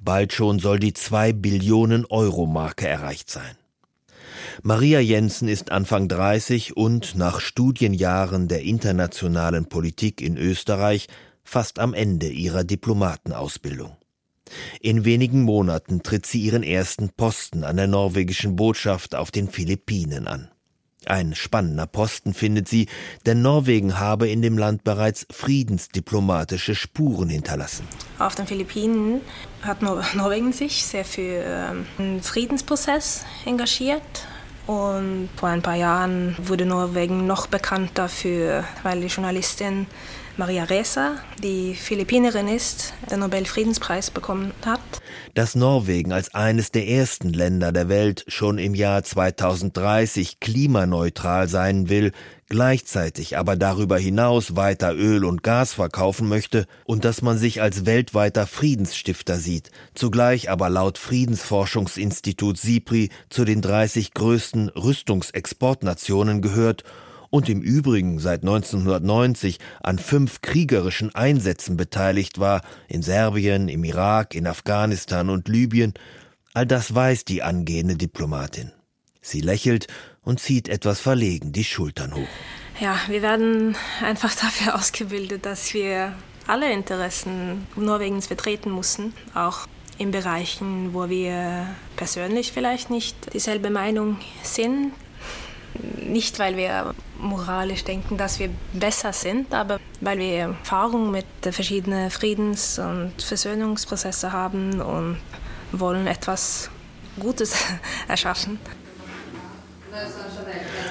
Bald 0.00 0.32
schon 0.32 0.58
soll 0.58 0.80
die 0.80 0.94
2 0.94 1.32
Billionen 1.32 2.04
Euro 2.06 2.46
Marke 2.46 2.88
erreicht 2.88 3.30
sein. 3.30 3.56
Maria 4.64 4.98
Jensen 4.98 5.46
ist 5.46 5.70
Anfang 5.70 6.08
30 6.08 6.76
und 6.76 7.14
nach 7.14 7.38
Studienjahren 7.38 8.48
der 8.48 8.62
internationalen 8.62 9.66
Politik 9.66 10.20
in 10.20 10.36
Österreich 10.36 11.06
fast 11.44 11.78
am 11.78 11.94
Ende 11.94 12.26
ihrer 12.26 12.64
Diplomatenausbildung. 12.64 13.99
In 14.80 15.04
wenigen 15.04 15.42
Monaten 15.42 16.02
tritt 16.02 16.26
sie 16.26 16.40
ihren 16.40 16.62
ersten 16.62 17.10
Posten 17.10 17.64
an 17.64 17.76
der 17.76 17.86
norwegischen 17.86 18.56
Botschaft 18.56 19.14
auf 19.14 19.30
den 19.30 19.48
Philippinen 19.48 20.26
an. 20.26 20.50
Ein 21.06 21.34
spannender 21.34 21.86
Posten 21.86 22.34
findet 22.34 22.68
sie, 22.68 22.86
denn 23.24 23.40
Norwegen 23.40 23.98
habe 23.98 24.28
in 24.28 24.42
dem 24.42 24.58
Land 24.58 24.84
bereits 24.84 25.26
friedensdiplomatische 25.30 26.74
Spuren 26.74 27.30
hinterlassen. 27.30 27.88
Auf 28.18 28.34
den 28.34 28.46
Philippinen 28.46 29.22
hat 29.62 29.80
Norwegen 29.80 30.52
sich 30.52 30.84
sehr 30.84 31.06
für 31.06 31.42
ähm, 31.98 32.20
Friedensprozess 32.20 33.24
engagiert 33.46 34.26
und 34.66 35.30
vor 35.36 35.48
ein 35.48 35.62
paar 35.62 35.74
Jahren 35.74 36.36
wurde 36.38 36.66
Norwegen 36.66 37.26
noch 37.26 37.46
bekannter 37.46 38.02
dafür, 38.02 38.64
weil 38.82 39.00
die 39.00 39.06
Journalistin 39.06 39.86
Maria 40.40 40.64
Reza, 40.64 41.16
die 41.42 41.74
Philippinerin 41.74 42.48
ist, 42.48 42.94
den 43.10 43.20
Nobelfriedenspreis 43.20 44.10
bekommen 44.10 44.52
hat. 44.64 44.80
Dass 45.34 45.54
Norwegen 45.54 46.14
als 46.14 46.34
eines 46.34 46.72
der 46.72 46.88
ersten 46.88 47.28
Länder 47.28 47.72
der 47.72 47.90
Welt 47.90 48.24
schon 48.26 48.56
im 48.56 48.74
Jahr 48.74 49.02
2030 49.02 50.40
klimaneutral 50.40 51.46
sein 51.46 51.90
will, 51.90 52.12
gleichzeitig 52.48 53.36
aber 53.36 53.56
darüber 53.56 53.98
hinaus 53.98 54.56
weiter 54.56 54.94
Öl 54.94 55.26
und 55.26 55.42
Gas 55.42 55.74
verkaufen 55.74 56.26
möchte 56.26 56.64
und 56.86 57.04
dass 57.04 57.20
man 57.20 57.36
sich 57.36 57.60
als 57.60 57.84
weltweiter 57.84 58.46
Friedensstifter 58.46 59.36
sieht, 59.36 59.70
zugleich 59.94 60.48
aber 60.48 60.70
laut 60.70 60.96
Friedensforschungsinstitut 60.96 62.56
SIPRI 62.56 63.10
zu 63.28 63.44
den 63.44 63.60
30 63.60 64.14
größten 64.14 64.70
Rüstungsexportnationen 64.70 66.40
gehört 66.40 66.84
und 67.30 67.48
im 67.48 67.62
Übrigen 67.62 68.18
seit 68.18 68.42
1990 68.42 69.58
an 69.82 69.98
fünf 69.98 70.40
kriegerischen 70.42 71.14
Einsätzen 71.14 71.76
beteiligt 71.76 72.38
war, 72.38 72.60
in 72.88 73.02
Serbien, 73.02 73.68
im 73.68 73.84
Irak, 73.84 74.34
in 74.34 74.46
Afghanistan 74.46 75.30
und 75.30 75.48
Libyen, 75.48 75.94
all 76.52 76.66
das 76.66 76.94
weiß 76.94 77.24
die 77.24 77.42
angehende 77.42 77.96
Diplomatin. 77.96 78.72
Sie 79.22 79.40
lächelt 79.40 79.86
und 80.22 80.40
zieht 80.40 80.68
etwas 80.68 81.00
verlegen 81.00 81.52
die 81.52 81.64
Schultern 81.64 82.14
hoch. 82.14 82.28
Ja, 82.80 82.98
wir 83.08 83.22
werden 83.22 83.76
einfach 84.02 84.34
dafür 84.34 84.74
ausgebildet, 84.78 85.46
dass 85.46 85.74
wir 85.74 86.14
alle 86.46 86.72
Interessen 86.72 87.66
Norwegens 87.76 88.26
vertreten 88.26 88.74
müssen, 88.74 89.12
auch 89.34 89.66
in 89.98 90.10
Bereichen, 90.10 90.94
wo 90.94 91.10
wir 91.10 91.66
persönlich 91.96 92.52
vielleicht 92.52 92.88
nicht 92.90 93.34
dieselbe 93.34 93.68
Meinung 93.68 94.18
sind. 94.42 94.92
Nicht, 96.06 96.38
weil 96.38 96.56
wir 96.56 96.94
moralisch 97.18 97.84
denken, 97.84 98.16
dass 98.16 98.38
wir 98.38 98.50
besser 98.72 99.12
sind, 99.12 99.54
aber 99.54 99.78
weil 100.00 100.18
wir 100.18 100.38
Erfahrung 100.38 101.10
mit 101.10 101.26
verschiedenen 101.42 102.10
Friedens- 102.10 102.78
und 102.78 103.12
Versöhnungsprozessen 103.22 104.32
haben 104.32 104.80
und 104.80 105.18
wollen 105.72 106.06
etwas 106.06 106.70
Gutes 107.18 107.54
erschaffen. 108.08 108.58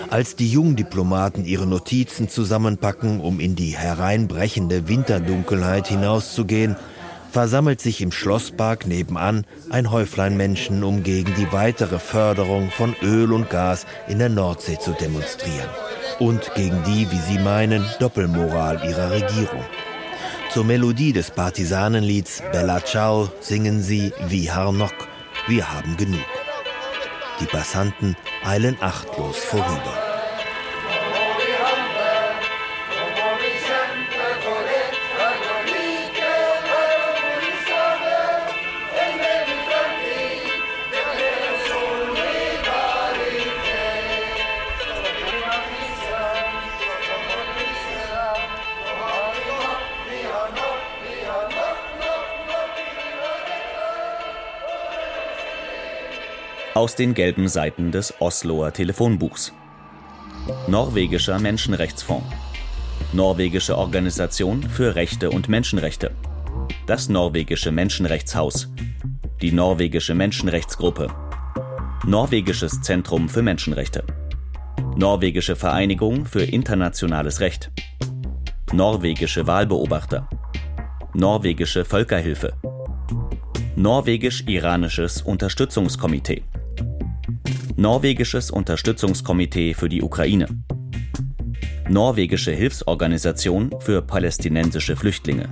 Als 0.10 0.36
die 0.36 0.50
Jungdiplomaten 0.50 1.46
ihre 1.46 1.68
Notizen 1.68 2.30
zusammenpacken, 2.30 3.20
um 3.20 3.40
in 3.40 3.56
die 3.56 3.78
hereinbrechende 3.78 4.88
Winterdunkelheit 4.88 5.88
hinauszugehen, 5.88 6.76
versammelt 7.32 7.82
sich 7.82 8.02
im 8.02 8.12
Schlosspark 8.12 8.88
nebenan 8.88 9.46
ein 9.70 9.92
Häuflein 9.92 10.38
Menschen, 10.38 10.84
um 10.84 11.04
gegen 11.04 11.34
die 11.36 11.52
weitere 11.52 12.00
Förderung 12.00 12.72
von 12.72 12.96
Öl 13.02 13.32
und 13.32 13.50
Gas 13.50 13.86
in 14.08 14.20
der 14.20 14.30
Nordsee 14.30 14.78
zu 14.80 14.92
demonstrieren. 14.92 15.70
Und 16.20 16.54
gegen 16.56 16.84
die, 16.84 17.10
wie 17.12 17.20
sie 17.32 17.40
meinen, 17.40 17.86
Doppelmoral 18.00 18.84
ihrer 18.88 19.12
Regierung. 19.12 19.64
Zur 20.52 20.66
Melodie 20.66 21.14
des 21.14 21.32
Partisanenlieds 21.32 22.42
Bella 22.52 22.84
Ciao 22.84 23.32
singen 23.40 23.82
sie 23.82 24.12
wie 24.28 24.52
Harnock, 24.52 25.08
wir 25.48 25.72
haben 25.72 25.96
genug. 25.96 26.26
Die 27.40 27.46
Passanten 27.46 28.18
eilen 28.44 28.76
achtlos 28.82 29.38
vorüber. 29.38 30.09
Aus 56.74 56.96
den 56.96 57.14
gelben 57.14 57.48
Seiten 57.48 57.92
des 57.92 58.14
Osloer 58.20 58.74
Telefonbuchs. 58.74 59.54
Norwegischer 60.68 61.40
Menschenrechtsfonds. 61.40 62.28
Norwegische 63.12 63.78
Organisation 63.78 64.64
für 64.64 64.96
Rechte 64.96 65.32
und 65.32 65.50
Menschenrechte. 65.50 66.12
Das 66.86 67.10
norwegische 67.10 67.72
Menschenrechtshaus. 67.72 68.72
Die 69.42 69.52
norwegische 69.52 70.14
Menschenrechtsgruppe. 70.14 71.08
Norwegisches 72.06 72.82
Zentrum 72.82 73.30
für 73.30 73.42
Menschenrechte. 73.42 74.04
Norwegische 74.96 75.56
Vereinigung 75.56 76.26
für 76.26 76.44
internationales 76.44 77.40
Recht. 77.40 77.72
Norwegische 78.74 79.48
Wahlbeobachter. 79.48 80.30
Norwegische 81.14 81.84
Völkerhilfe. 81.84 82.54
Norwegisch-Iranisches 83.76 85.22
Unterstützungskomitee. 85.22 86.44
Norwegisches 87.80 88.52
Unterstützungskomitee 88.52 89.74
für 89.74 89.88
die 89.88 90.02
Ukraine. 90.02 90.48
Norwegische 91.88 92.52
Hilfsorganisation 92.52 93.72
für 93.80 94.02
palästinensische 94.02 94.98
Flüchtlinge. 94.98 95.48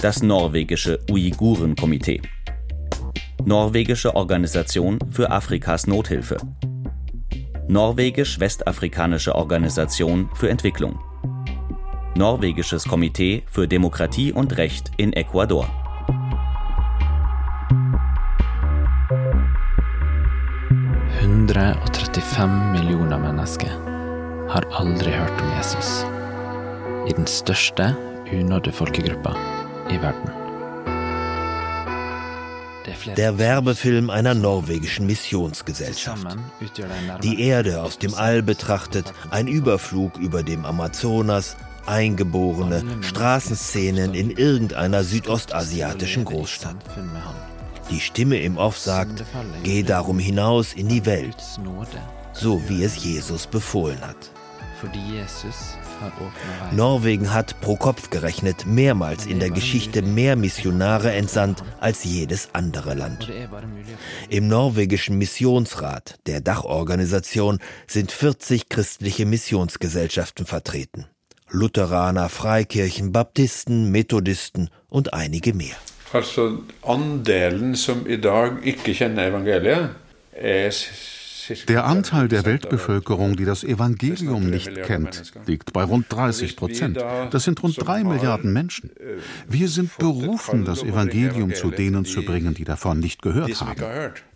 Das 0.00 0.22
norwegische 0.22 1.00
Uigurenkomitee. 1.10 2.22
Norwegische 3.44 4.14
Organisation 4.14 5.00
für 5.10 5.28
Afrikas 5.28 5.88
Nothilfe. 5.88 6.36
Norwegisch-Westafrikanische 7.66 9.34
Organisation 9.34 10.30
für 10.36 10.50
Entwicklung. 10.50 11.00
Norwegisches 12.14 12.84
Komitee 12.84 13.42
für 13.50 13.66
Demokratie 13.66 14.32
und 14.32 14.56
Recht 14.56 14.92
in 14.98 15.12
Ecuador. 15.14 15.81
135 21.52 22.72
millioner 22.72 23.18
mennesker 23.20 23.72
har 24.48 24.64
aldri 24.72 25.10
hørt 25.12 25.40
om 25.42 25.50
Jesus. 25.52 25.90
I 27.04 27.12
den 27.12 27.26
største 27.28 27.90
unådde 28.32 28.72
folkegruppa 28.72 29.34
i 29.92 29.98
verden. 30.00 30.32
Der 33.16 33.36
Werbefilm 33.38 34.08
einer 34.08 34.32
norwegischen 34.32 35.06
Missionsgesellschaft. 35.06 36.26
Die 37.22 37.42
Erde 37.42 37.82
aus 37.82 37.98
dem 37.98 38.14
All 38.14 38.42
betrachtet, 38.42 39.12
ein 39.30 39.46
Überflug 39.46 40.16
über 40.16 40.42
dem 40.42 40.64
Amazonas, 40.64 41.56
Eingeborene, 41.84 42.82
Straßenszenen 43.02 44.14
in 44.14 44.30
irgendeiner 44.30 45.04
südostasiatischen 45.04 46.24
Großstadt. 46.24 46.76
Die 47.92 48.00
Stimme 48.00 48.40
im 48.40 48.56
Off 48.56 48.78
sagt, 48.78 49.22
geh 49.64 49.82
darum 49.82 50.18
hinaus 50.18 50.72
in 50.72 50.88
die 50.88 51.04
Welt, 51.04 51.36
so 52.32 52.62
wie 52.66 52.84
es 52.84 53.04
Jesus 53.04 53.46
befohlen 53.46 54.00
hat. 54.00 54.30
Norwegen 56.72 57.34
hat 57.34 57.60
pro 57.60 57.76
Kopf 57.76 58.08
gerechnet 58.08 58.64
mehrmals 58.64 59.26
in 59.26 59.40
der 59.40 59.50
Geschichte 59.50 60.00
mehr 60.00 60.36
Missionare 60.36 61.12
entsandt 61.12 61.62
als 61.80 62.04
jedes 62.04 62.48
andere 62.54 62.94
Land. 62.94 63.30
Im 64.30 64.48
norwegischen 64.48 65.18
Missionsrat, 65.18 66.18
der 66.26 66.40
Dachorganisation, 66.40 67.58
sind 67.86 68.10
40 68.10 68.70
christliche 68.70 69.26
Missionsgesellschaften 69.26 70.46
vertreten. 70.46 71.04
Lutheraner, 71.50 72.30
Freikirchen, 72.30 73.12
Baptisten, 73.12 73.90
Methodisten 73.90 74.70
und 74.88 75.12
einige 75.12 75.52
mehr. 75.52 75.76
Altså 76.12 76.56
andelen 76.84 77.76
som 77.76 78.04
i 78.08 78.16
dag 78.20 78.60
ikke 78.62 78.94
kjenner 78.94 79.30
evangeliet, 79.32 79.88
er 80.32 80.70
der 81.68 81.84
Anteil 81.84 82.28
der 82.28 82.44
Weltbevölkerung, 82.44 83.36
die 83.36 83.44
das 83.44 83.64
Evangelium 83.64 84.48
nicht 84.48 84.74
kennt, 84.84 85.32
liegt 85.46 85.72
bei 85.72 85.82
rund 85.82 86.06
30 86.08 86.56
Prozent. 86.56 86.98
Das 87.30 87.44
sind 87.44 87.62
rund 87.62 87.76
drei 87.84 88.04
Milliarden 88.04 88.52
Menschen. 88.52 88.90
Wir 89.48 89.68
sind 89.68 89.96
berufen, 89.98 90.64
das 90.64 90.82
Evangelium 90.82 91.54
zu 91.54 91.70
denen 91.70 92.04
zu 92.04 92.22
bringen, 92.22 92.54
die 92.54 92.64
davon 92.64 93.00
nicht 93.00 93.22
gehört 93.22 93.60
haben. 93.60 93.82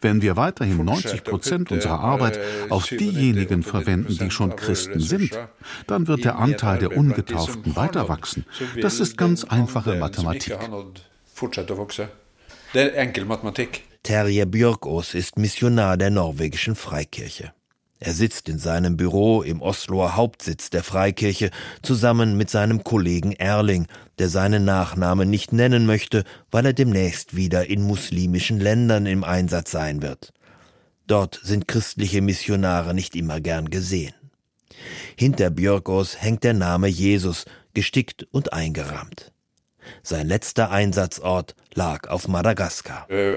Wenn 0.01 0.22
wir 0.22 0.37
weiterhin 0.37 0.85
90 0.85 1.24
Prozent 1.24 1.70
unserer 1.70 2.01
Arbeit 2.01 2.39
auf 2.70 2.87
diejenigen 2.87 3.62
verwenden, 3.62 4.16
die 4.18 4.31
schon 4.31 4.57
Christen 4.57 5.01
sind, 5.01 5.31
dann 5.87 6.09
wird 6.09 6.24
der 6.24 6.39
Anteil 6.39 6.79
der 6.79 6.97
Ungetauften 6.97 7.77
weiter 7.77 8.09
wachsen. 8.09 8.45
Das 8.81 9.01
ist 9.01 9.16
ganz 9.16 9.45
einfache 9.45 9.95
Mathematik. 9.95 10.57
Det 12.72 12.82
er 12.82 13.03
enkel 13.03 13.26
matematikk. 13.26 13.82
Terje 14.03 14.47
Björkås 14.47 15.14
ist 15.14 15.37
Missionar 15.37 15.97
der 15.97 16.11
norwegischen 16.11 16.76
Freikirche. 16.76 17.53
Er 17.99 18.12
sitzt 18.12 18.49
in 18.49 18.59
seinem 18.59 18.97
Büro 18.97 19.43
im 19.43 19.62
Osloer 19.62 20.16
Hauptsitz 20.16 20.70
der 20.70 20.82
Freikirche 20.82 21.51
zusammen 21.82 22.37
mit 22.37 22.51
seinem 22.51 22.84
Kollegen 22.84 23.32
Erling, 23.32 23.87
der 24.18 24.28
seinen 24.28 24.64
Nachnamen 24.64 25.30
nicht 25.30 25.53
nennen 25.53 25.87
möchte, 25.87 26.24
weil 26.51 26.66
er 26.66 26.72
demnächst 26.72 27.37
wieder 27.37 27.68
in 27.68 27.82
muslimischen 27.82 28.61
Ländern 28.61 29.07
im 29.07 29.24
Einsatz 29.24 29.70
sein 29.70 30.03
wird. 30.03 30.32
Dort 31.07 31.41
sind 31.43 31.68
christliche 31.68 32.20
Missionare 32.20 32.95
nicht 32.95 33.16
immer 33.16 33.41
gern 33.41 33.70
gesehen. 33.70 34.14
Hinter 35.16 35.51
Björkås 35.51 36.20
hängt 36.20 36.45
der 36.45 36.55
Name 36.55 36.89
Jesus, 36.89 37.45
gestickt 37.74 38.26
und 38.30 38.53
eingerahmt. 38.53 39.32
Sein 40.03 40.26
letzter 40.26 40.70
Einsatzort 40.70 41.55
lag 41.77 42.09
auf 42.09 42.27
Madagaskar. 42.27 43.07
Äh, 43.11 43.37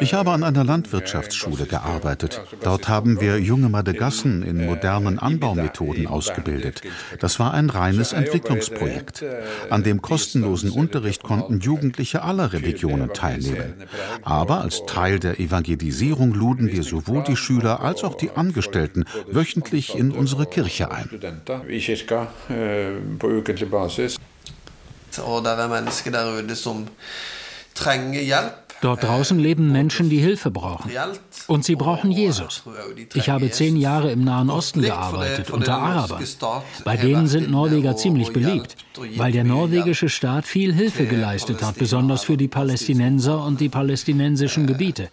ich 0.00 0.14
habe 0.14 0.30
an 0.30 0.44
einer 0.44 0.64
Landwirtschaftsschule 0.64 1.66
gearbeitet. 1.66 2.42
Dort 2.62 2.88
haben 2.88 3.20
wir 3.20 3.40
junge 3.40 3.70
Madagassen 3.70 4.42
in 4.42 4.66
modernen 4.66 5.18
Anbaumethoden 5.18 6.06
ausgebildet. 6.06 6.82
Das 7.20 7.40
war 7.40 7.54
ein 7.54 7.70
reines 7.70 8.12
Entwicklungsprojekt. 8.12 9.24
An 9.70 9.82
dem 9.82 10.02
kostenlosen 10.02 10.70
Unterricht 10.70 11.22
konnten 11.22 11.60
Jugendliche 11.60 12.22
aller 12.22 12.52
Religionen 12.52 13.14
teilnehmen. 13.14 13.74
Aber 14.22 14.60
als 14.60 14.84
Teil 14.86 15.18
der 15.18 15.40
Evangelisierung 15.40 16.34
luden 16.34 16.70
wir 16.70 16.82
sowohl 16.82 17.24
die 17.24 17.36
Schüler 17.36 17.80
als 17.80 18.04
auch 18.04 18.14
die 18.14 18.30
Angestellten 18.30 19.04
wöchentlich 19.26 19.96
in 19.96 20.12
unsere 20.12 20.46
Kirche 20.46 20.90
ein. 20.90 21.08
Og 25.24 25.44
det 25.44 25.52
er 25.52 25.68
mennesker 25.68 26.10
der 26.10 26.38
ute 26.38 26.56
som 26.56 26.86
trenger 27.74 28.20
hjelp. 28.20 28.66
Dort 28.82 29.02
draußen 29.02 29.38
leben 29.38 29.72
Menschen, 29.72 30.10
die 30.10 30.18
Hilfe 30.18 30.50
brauchen. 30.50 30.90
Und 31.46 31.64
sie 31.64 31.76
brauchen 31.76 32.10
Jesus. 32.10 32.62
Ich 33.14 33.30
habe 33.30 33.50
zehn 33.50 33.76
Jahre 33.76 34.10
im 34.10 34.22
Nahen 34.24 34.50
Osten 34.50 34.82
gearbeitet, 34.82 35.50
unter 35.50 35.78
Arabern. 35.78 36.22
Bei 36.84 36.96
denen 36.96 37.26
sind 37.26 37.50
Norweger 37.50 37.96
ziemlich 37.96 38.32
beliebt, 38.32 38.76
weil 39.16 39.32
der 39.32 39.44
norwegische 39.44 40.08
Staat 40.08 40.44
viel 40.44 40.74
Hilfe 40.74 41.06
geleistet 41.06 41.62
hat, 41.62 41.76
besonders 41.76 42.24
für 42.24 42.36
die 42.36 42.48
Palästinenser 42.48 43.42
und 43.42 43.60
die 43.60 43.68
palästinensischen 43.68 44.66
Gebiete. 44.66 45.08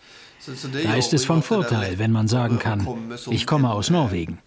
Da 0.84 0.96
ist 0.96 1.14
es 1.14 1.24
von 1.24 1.42
Vorteil, 1.42 2.00
wenn 2.00 2.12
man 2.12 2.28
sagen 2.28 2.60
kann, 2.60 2.86
ich 3.30 3.48
komme 3.48 3.72
aus 3.72 3.90
Norwegen. 3.90 4.40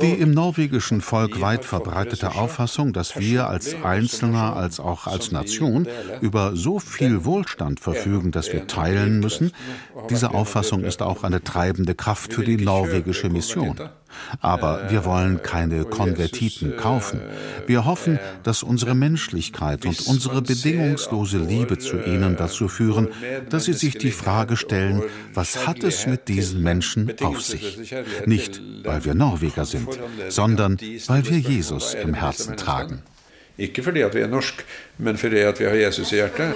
Die 0.00 0.20
im 0.20 0.30
norwegischen 0.32 1.00
Volk 1.00 1.40
weit 1.40 1.64
verbreitete 1.64 2.34
Auffassung, 2.34 2.92
dass 2.92 3.18
wir 3.18 3.48
als 3.48 3.74
Einzelner 3.82 4.56
als 4.56 4.78
auch 4.80 5.06
als 5.06 5.32
Nation 5.32 5.86
über 6.20 6.54
so 6.54 6.78
viel 6.80 7.24
Wohlstand 7.24 7.80
verfügen, 7.80 8.30
dass 8.30 8.52
wir 8.52 8.66
teilen 8.66 9.20
müssen, 9.20 9.52
diese 10.10 10.32
Auffassung 10.32 10.84
ist 10.84 11.00
auch 11.00 11.24
eine 11.24 11.42
treibende 11.42 11.94
Kraft 11.94 12.34
für 12.34 12.44
die 12.44 12.56
norwegische 12.56 13.28
Mission. 13.30 13.78
Aber 14.40 14.90
wir 14.90 15.04
wollen 15.04 15.42
keine 15.42 15.84
Konvertiten 15.84 16.76
kaufen. 16.76 17.20
Wir 17.66 17.84
hoffen, 17.84 18.18
dass 18.42 18.62
unsere 18.62 18.94
Menschlichkeit 18.94 19.84
und 19.84 20.00
unsere 20.06 20.42
bedingungslose 20.42 21.38
Liebe 21.38 21.78
zu 21.78 21.98
ihnen 21.98 22.36
dazu 22.36 22.68
führen, 22.68 23.08
dass 23.50 23.64
sie 23.64 23.74
sich 23.78 23.98
die 23.98 24.10
Frage 24.12 24.56
stellen, 24.56 25.02
was 25.34 25.66
hat 25.66 25.82
es 25.82 26.06
mit 26.06 26.28
diesen 26.28 26.62
Menschen 26.62 27.12
auf 27.20 27.40
sich? 27.40 27.78
Nicht, 28.26 28.60
weil 28.84 29.04
wir 29.04 29.14
Norweger 29.14 29.64
sind, 29.64 29.88
sondern 30.28 30.78
weil 31.06 31.24
wir 31.30 31.38
Jesus 31.38 31.94
im 31.94 32.14
Herzen 32.14 32.56
tragen. 32.56 33.02
Ikke 33.58 33.82
fordi 33.82 34.02
at 34.02 34.14
vi 34.14 34.20
er 34.20 34.28
norsk, 34.28 34.64
men 34.98 35.16
fordi 35.18 35.38
at 35.42 35.58
vi 35.60 35.64
har 35.64 35.74
Jesus 35.74 36.12
i 36.12 36.14
hjertet. 36.14 36.54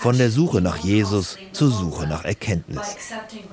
Von 0.00 0.16
der 0.16 0.30
Suche 0.30 0.62
nach 0.62 0.78
Jesus 0.78 1.36
zur 1.52 1.70
Suche 1.70 2.06
nach 2.06 2.24
Erkenntnis. 2.24 2.96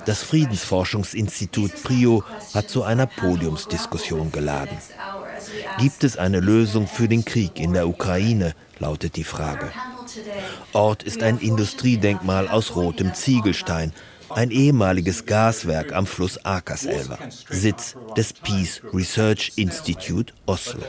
Das 0.06 0.22
Friedensforschungsinstitut 0.22 1.82
PRIO 1.82 2.24
hat 2.54 2.70
zu 2.70 2.84
einer 2.84 3.06
Podiumsdiskussion 3.06 4.32
geladen. 4.32 4.78
Gibt 5.78 6.04
es 6.04 6.16
eine 6.16 6.40
Lösung 6.40 6.86
für 6.86 7.06
den 7.06 7.24
Krieg 7.26 7.60
in 7.60 7.74
der 7.74 7.86
Ukraine, 7.86 8.54
lautet 8.78 9.16
die 9.16 9.24
Frage. 9.24 9.70
Ort 10.72 11.02
ist 11.02 11.22
ein 11.22 11.38
Industriedenkmal 11.38 12.48
aus 12.48 12.74
rotem 12.74 13.12
Ziegelstein, 13.12 13.92
ein 14.30 14.50
ehemaliges 14.50 15.26
Gaswerk 15.26 15.92
am 15.92 16.06
Fluss 16.06 16.44
Akerselva, 16.44 17.18
Sitz 17.50 17.96
des 18.16 18.32
Peace 18.32 18.82
Research 18.92 19.52
Institute 19.56 20.32
Oslo. 20.46 20.82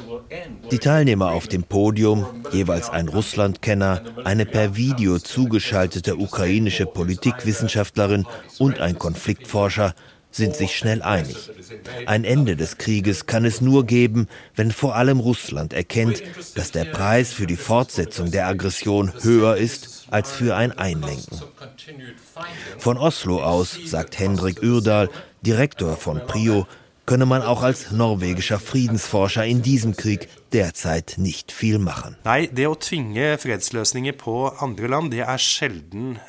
Die 0.71 0.79
Teilnehmer 0.79 1.31
auf 1.31 1.47
dem 1.47 1.63
Podium, 1.63 2.25
jeweils 2.51 2.89
ein 2.89 3.07
Russlandkenner, 3.07 4.03
eine 4.23 4.45
per 4.45 4.75
Video 4.75 5.19
zugeschaltete 5.19 6.17
ukrainische 6.17 6.85
Politikwissenschaftlerin 6.85 8.25
und 8.57 8.79
ein 8.79 8.97
Konfliktforscher, 8.97 9.93
sind 10.31 10.55
sich 10.55 10.77
schnell 10.77 11.01
einig. 11.01 11.49
Ein 12.05 12.23
Ende 12.23 12.55
des 12.55 12.77
Krieges 12.77 13.25
kann 13.25 13.45
es 13.45 13.61
nur 13.61 13.85
geben, 13.85 14.27
wenn 14.55 14.71
vor 14.71 14.95
allem 14.95 15.19
Russland 15.19 15.73
erkennt, 15.73 16.21
dass 16.55 16.71
der 16.71 16.85
Preis 16.85 17.33
für 17.33 17.47
die 17.47 17.57
Fortsetzung 17.57 18.29
der 18.29 18.47
Aggression 18.47 19.11
höher 19.21 19.57
ist 19.57 19.98
als 20.11 20.31
für 20.31 20.55
ein 20.55 20.77
Einlenken. 20.77 21.39
Von 22.77 22.97
Oslo 22.97 23.43
aus, 23.43 23.77
sagt 23.85 24.19
Hendrik 24.19 24.61
Urdal, 24.63 25.09
Direktor 25.41 25.95
von 25.95 26.25
Prio, 26.25 26.67
könne 27.05 27.25
man 27.25 27.41
auch 27.41 27.63
als 27.63 27.91
norwegischer 27.91 28.59
Friedensforscher 28.59 29.45
in 29.45 29.61
diesem 29.61 29.95
Krieg 29.95 30.29
derzeit 30.53 31.15
nicht 31.17 31.51
viel 31.51 31.79
machen. 31.79 32.15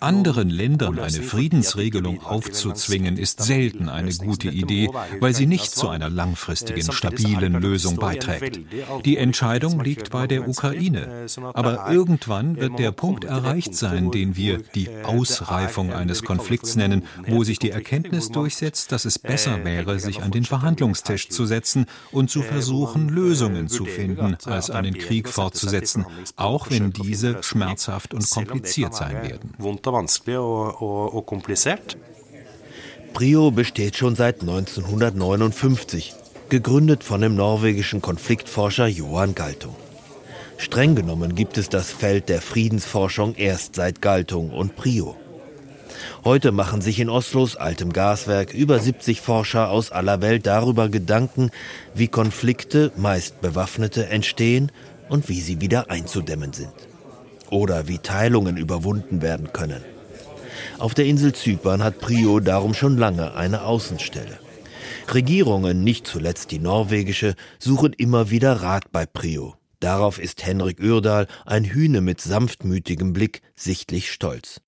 Anderen 0.00 0.50
Ländern 0.50 0.98
eine 0.98 1.22
Friedensregelung 1.22 2.22
aufzuzwingen, 2.24 3.16
ist 3.16 3.42
selten 3.42 3.88
eine 3.88 4.12
gute 4.14 4.48
Idee, 4.48 4.88
weil 5.20 5.34
sie 5.34 5.46
nicht 5.46 5.70
zu 5.70 5.88
einer 5.88 6.10
langfristigen, 6.10 6.92
stabilen 6.92 7.54
Lösung 7.54 7.96
beiträgt. 7.96 8.60
Die 9.04 9.16
Entscheidung 9.16 9.80
liegt 9.80 10.10
bei 10.10 10.26
der 10.26 10.48
Ukraine. 10.48 11.26
Aber 11.54 11.90
irgendwann 11.90 12.56
wird 12.56 12.78
der 12.78 12.92
Punkt 12.92 13.24
erreicht 13.24 13.74
sein, 13.74 14.10
den 14.10 14.36
wir 14.36 14.58
die 14.74 14.90
Ausreifung 15.04 15.92
eines 15.92 16.22
Konflikts 16.22 16.76
nennen, 16.76 17.04
wo 17.26 17.44
sich 17.44 17.58
die 17.58 17.70
Erkenntnis 17.70 18.30
durchsetzt, 18.30 18.92
dass 18.92 19.04
es 19.04 19.18
besser 19.18 19.64
wäre, 19.64 19.98
sich 19.98 20.22
an 20.22 20.30
den 20.30 20.44
Verhandlungstisch 20.44 21.28
zu 21.28 21.46
setzen 21.46 21.86
und 22.12 22.30
zu 22.30 22.42
versuchen, 22.42 23.08
Lösungen 23.08 23.68
zu 23.68 23.84
finden, 23.84 24.09
als 24.18 24.70
einen 24.70 24.94
Krieg 24.94 25.28
fortzusetzen, 25.28 26.06
auch 26.36 26.70
wenn 26.70 26.92
diese 26.92 27.42
schmerzhaft 27.42 28.14
und 28.14 28.28
kompliziert 28.28 28.94
sein 28.94 29.22
werden. 29.22 29.54
Prio 33.12 33.50
besteht 33.50 33.96
schon 33.96 34.14
seit 34.16 34.40
1959, 34.40 36.14
gegründet 36.48 37.04
von 37.04 37.20
dem 37.20 37.34
norwegischen 37.34 38.00
Konfliktforscher 38.00 38.86
Johan 38.86 39.34
Galtung. 39.34 39.74
Streng 40.58 40.94
genommen 40.94 41.34
gibt 41.34 41.58
es 41.58 41.68
das 41.68 41.90
Feld 41.90 42.28
der 42.28 42.42
Friedensforschung 42.42 43.34
erst 43.34 43.76
seit 43.76 44.02
Galtung 44.02 44.50
und 44.50 44.76
Prio. 44.76 45.16
Heute 46.24 46.52
machen 46.52 46.80
sich 46.80 47.00
in 47.00 47.08
Oslos 47.08 47.56
altem 47.56 47.92
Gaswerk 47.92 48.52
über 48.54 48.78
70 48.78 49.20
Forscher 49.20 49.70
aus 49.70 49.92
aller 49.92 50.20
Welt 50.20 50.46
darüber 50.46 50.88
Gedanken, 50.88 51.50
wie 51.94 52.08
Konflikte, 52.08 52.92
meist 52.96 53.40
bewaffnete, 53.40 54.06
entstehen 54.06 54.70
und 55.08 55.28
wie 55.28 55.40
sie 55.40 55.60
wieder 55.60 55.90
einzudämmen 55.90 56.52
sind. 56.52 56.72
Oder 57.50 57.88
wie 57.88 57.98
Teilungen 57.98 58.56
überwunden 58.56 59.22
werden 59.22 59.52
können. 59.52 59.82
Auf 60.78 60.94
der 60.94 61.06
Insel 61.06 61.32
Zypern 61.32 61.82
hat 61.82 62.00
Prio 62.00 62.40
darum 62.40 62.74
schon 62.74 62.96
lange 62.96 63.34
eine 63.34 63.62
Außenstelle. 63.62 64.38
Regierungen, 65.12 65.82
nicht 65.82 66.06
zuletzt 66.06 66.52
die 66.52 66.58
norwegische, 66.58 67.34
suchen 67.58 67.92
immer 67.92 68.30
wieder 68.30 68.62
Rat 68.62 68.92
bei 68.92 69.06
Prio. 69.06 69.56
Darauf 69.80 70.18
ist 70.18 70.44
Henrik 70.44 70.80
Urdal, 70.80 71.26
ein 71.46 71.64
Hühne 71.64 72.00
mit 72.00 72.20
sanftmütigem 72.20 73.12
Blick, 73.12 73.42
sichtlich 73.56 74.12
stolz. 74.12 74.60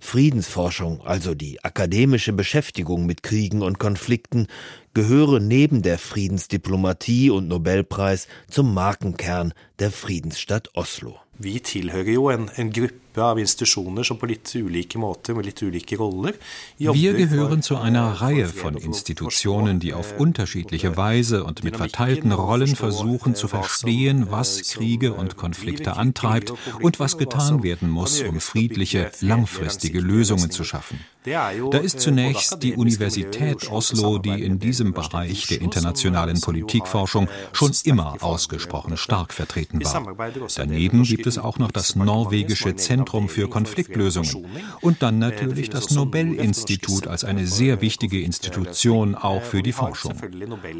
Friedensforschung, 0.00 1.00
also 1.02 1.34
die 1.34 1.62
akademische 1.64 2.32
Beschäftigung 2.32 3.06
mit 3.06 3.22
Kriegen 3.22 3.62
und 3.62 3.78
Konflikten, 3.78 4.46
gehöre 4.94 5.40
neben 5.40 5.82
der 5.82 5.98
Friedensdiplomatie 5.98 7.30
und 7.30 7.48
Nobelpreis 7.48 8.28
zum 8.48 8.74
Markenkern 8.74 9.52
der 9.78 9.90
Friedensstadt 9.90 10.70
Oslo. 10.74 11.16
Vi 11.38 11.60
tilhører 11.60 12.10
jo 12.10 12.28
en, 12.30 12.48
en 12.56 12.72
gruppe 12.72 13.01
av 13.20 13.38
institusjoner 13.38 14.02
som 14.02 14.16
på 14.18 14.26
litt 14.30 14.54
ulike 14.56 14.98
måter, 14.98 15.34
med 15.34 15.46
litt 15.46 15.62
ulike 15.62 15.96
roller, 16.00 16.32
Wir 16.78 17.14
gehören 17.14 17.62
zu 17.62 17.76
einer 17.76 18.12
Reihe 18.22 18.46
von 18.46 18.76
Institutionen, 18.76 19.78
die 19.80 19.92
auf 19.92 20.18
unterschiedliche 20.18 20.96
Weise 20.96 21.44
und 21.44 21.62
mit 21.64 21.76
verteilten 21.76 22.32
Rollen 22.32 22.74
versuchen 22.74 23.34
zu 23.34 23.48
verstehen, 23.48 24.28
was 24.30 24.62
Kriege 24.70 25.12
und 25.12 25.36
Konflikte 25.36 25.96
antreibt 25.96 26.52
und 26.80 26.98
was 26.98 27.18
getan 27.18 27.62
werden 27.62 27.90
muss, 27.90 28.22
um 28.22 28.40
friedliche, 28.40 29.10
langfristige 29.20 30.00
Lösungen 30.00 30.50
zu 30.50 30.64
schaffen. 30.64 31.00
Da 31.24 31.78
ist 31.78 32.00
zunächst 32.00 32.62
die 32.62 32.74
Universität 32.74 33.70
Oslo, 33.70 34.18
die 34.18 34.42
in 34.42 34.58
diesem 34.58 34.92
Bereich 34.92 35.46
der 35.46 35.60
internationalen 35.60 36.40
Politikforschung 36.40 37.28
schon 37.52 37.70
immer 37.84 38.16
ausgesprochen 38.22 38.96
stark 38.96 39.32
vertreten 39.32 39.84
war. 39.84 40.16
Daneben 40.56 41.04
gibt 41.04 41.26
es 41.26 41.38
auch 41.38 41.58
noch 41.58 41.70
das 41.70 41.94
norwegische 41.94 42.74
Zentrum 42.74 43.01
für 43.28 43.48
Konfliktlösungen 43.48 44.46
und 44.80 45.02
dann 45.02 45.18
natürlich 45.18 45.70
das 45.70 45.90
Nobelinstitut 45.90 47.06
als 47.06 47.24
eine 47.24 47.46
sehr 47.46 47.80
wichtige 47.80 48.20
Institution 48.20 49.14
auch 49.14 49.42
für 49.42 49.62
die 49.62 49.72
Forschung. 49.72 50.14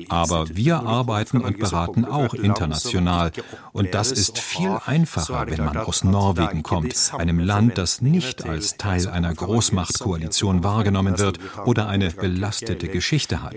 Aber 0.08 0.46
wir 0.48 0.80
arbeiten 0.80 1.40
und 1.40 1.58
beraten 1.58 2.04
auch 2.04 2.34
international 2.34 3.32
und 3.72 3.94
das 3.94 4.12
ist 4.12 4.38
viel 4.38 4.78
einfacher, 4.86 5.46
wenn 5.48 5.64
man 5.64 5.76
aus 5.76 6.04
Norwegen 6.04 6.62
kommt, 6.62 7.12
einem 7.16 7.38
Land, 7.38 7.78
das 7.78 8.00
nicht 8.00 8.44
als 8.44 8.76
Teil 8.76 9.08
einer 9.08 9.34
Großmachtkoalition 9.34 10.64
wahrgenommen 10.64 11.18
wird 11.18 11.38
oder 11.64 11.88
eine 11.88 12.10
belastete 12.10 12.88
Geschichte 12.88 13.42
hat. 13.42 13.54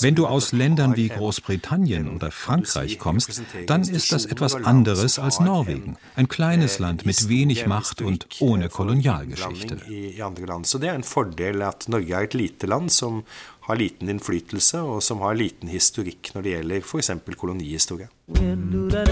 Wenn 0.00 0.14
du 0.14 0.26
aus 0.26 0.52
Ländern 0.52 0.96
wie 0.96 1.08
Großbritannien 1.08 2.08
oder 2.14 2.30
Frankreich 2.30 2.98
kommst, 2.98 3.42
dann 3.66 3.82
ist 3.82 4.12
das 4.12 4.26
etwas 4.26 4.54
anderes 4.54 5.18
als 5.18 5.40
Norwegen, 5.40 5.96
ein 6.16 6.28
kleines 6.28 6.78
Land 6.78 7.06
mit 7.06 7.28
wenig 7.28 7.66
Macht 7.66 7.91
macht 7.92 8.02
und 8.02 8.26
ohne 8.40 8.68
Kolonialgeschichte. 8.68 9.76
Det 9.86 10.88
er 10.88 10.94
en 10.94 11.02
fordel 11.02 11.62
at 11.62 11.88
Norge 11.88 12.14
er 12.14 12.22
et 12.22 12.34
lite 12.34 12.66
land 12.66 12.90
som 12.90 13.24
har 13.62 13.76
liten 13.76 14.08
innflytelse, 14.08 14.80
og 14.82 15.02
som 15.02 15.20
har 15.20 15.34
liten 15.34 15.68
historikk 15.68 16.32
når 16.34 16.42
det 16.42 16.50
gjelder 16.56 16.76
f.eks. 16.82 17.10
kolonihistorie. 17.38 18.08
Musikk 18.26 19.02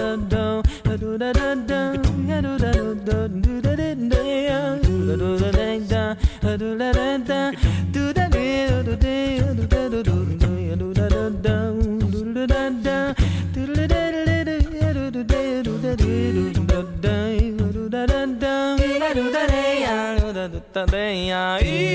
Yeah. 21.31 21.90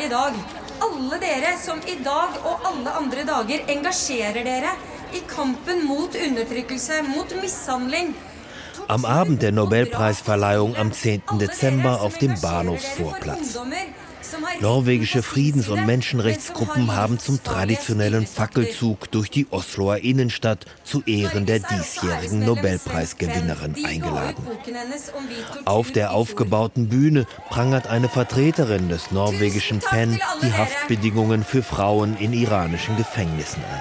I 0.00 0.08
dag. 0.08 0.32
Alle 0.80 1.18
dere 1.20 1.52
som 1.60 1.80
i 1.86 1.96
dag 2.04 2.40
og 2.48 2.64
alle 2.70 2.92
andre 3.00 3.24
dager 3.28 3.66
engasjerer 3.74 4.44
dere 4.46 4.72
i 5.12 5.20
kampen 5.28 5.84
mot 5.84 6.16
undertrykkelse, 6.16 7.02
mot 7.08 7.34
mishandling. 7.42 8.14
Am 8.88 9.04
Abend 9.04 9.38
der 9.40 9.52
Nobelpreisverleihung 9.52 10.76
am 10.76 10.92
10. 10.92 11.38
Dezember 11.38 12.00
auf 12.00 12.18
dem 12.18 12.34
Bahnhofsvorplatz. 12.40 13.58
Norwegische 14.60 15.22
Friedens- 15.22 15.68
und 15.68 15.86
Menschenrechtsgruppen 15.86 16.94
haben 16.94 17.18
zum 17.18 17.42
traditionellen 17.42 18.26
Fackelzug 18.26 19.10
durch 19.10 19.30
die 19.30 19.46
Osloer 19.50 19.98
Innenstadt 19.98 20.66
zu 20.84 21.02
Ehren 21.06 21.46
der 21.46 21.60
diesjährigen 21.60 22.44
Nobelpreisgewinnerin 22.44 23.74
eingeladen. 23.84 24.44
Auf 25.64 25.92
der 25.92 26.12
aufgebauten 26.12 26.88
Bühne 26.88 27.26
prangert 27.48 27.86
eine 27.86 28.08
Vertreterin 28.08 28.90
des 28.90 29.10
norwegischen 29.10 29.78
PEN 29.78 30.20
die 30.42 30.52
Haftbedingungen 30.52 31.42
für 31.42 31.62
Frauen 31.62 32.16
in 32.18 32.34
iranischen 32.34 32.96
Gefängnissen 32.96 33.62
an. 33.64 33.80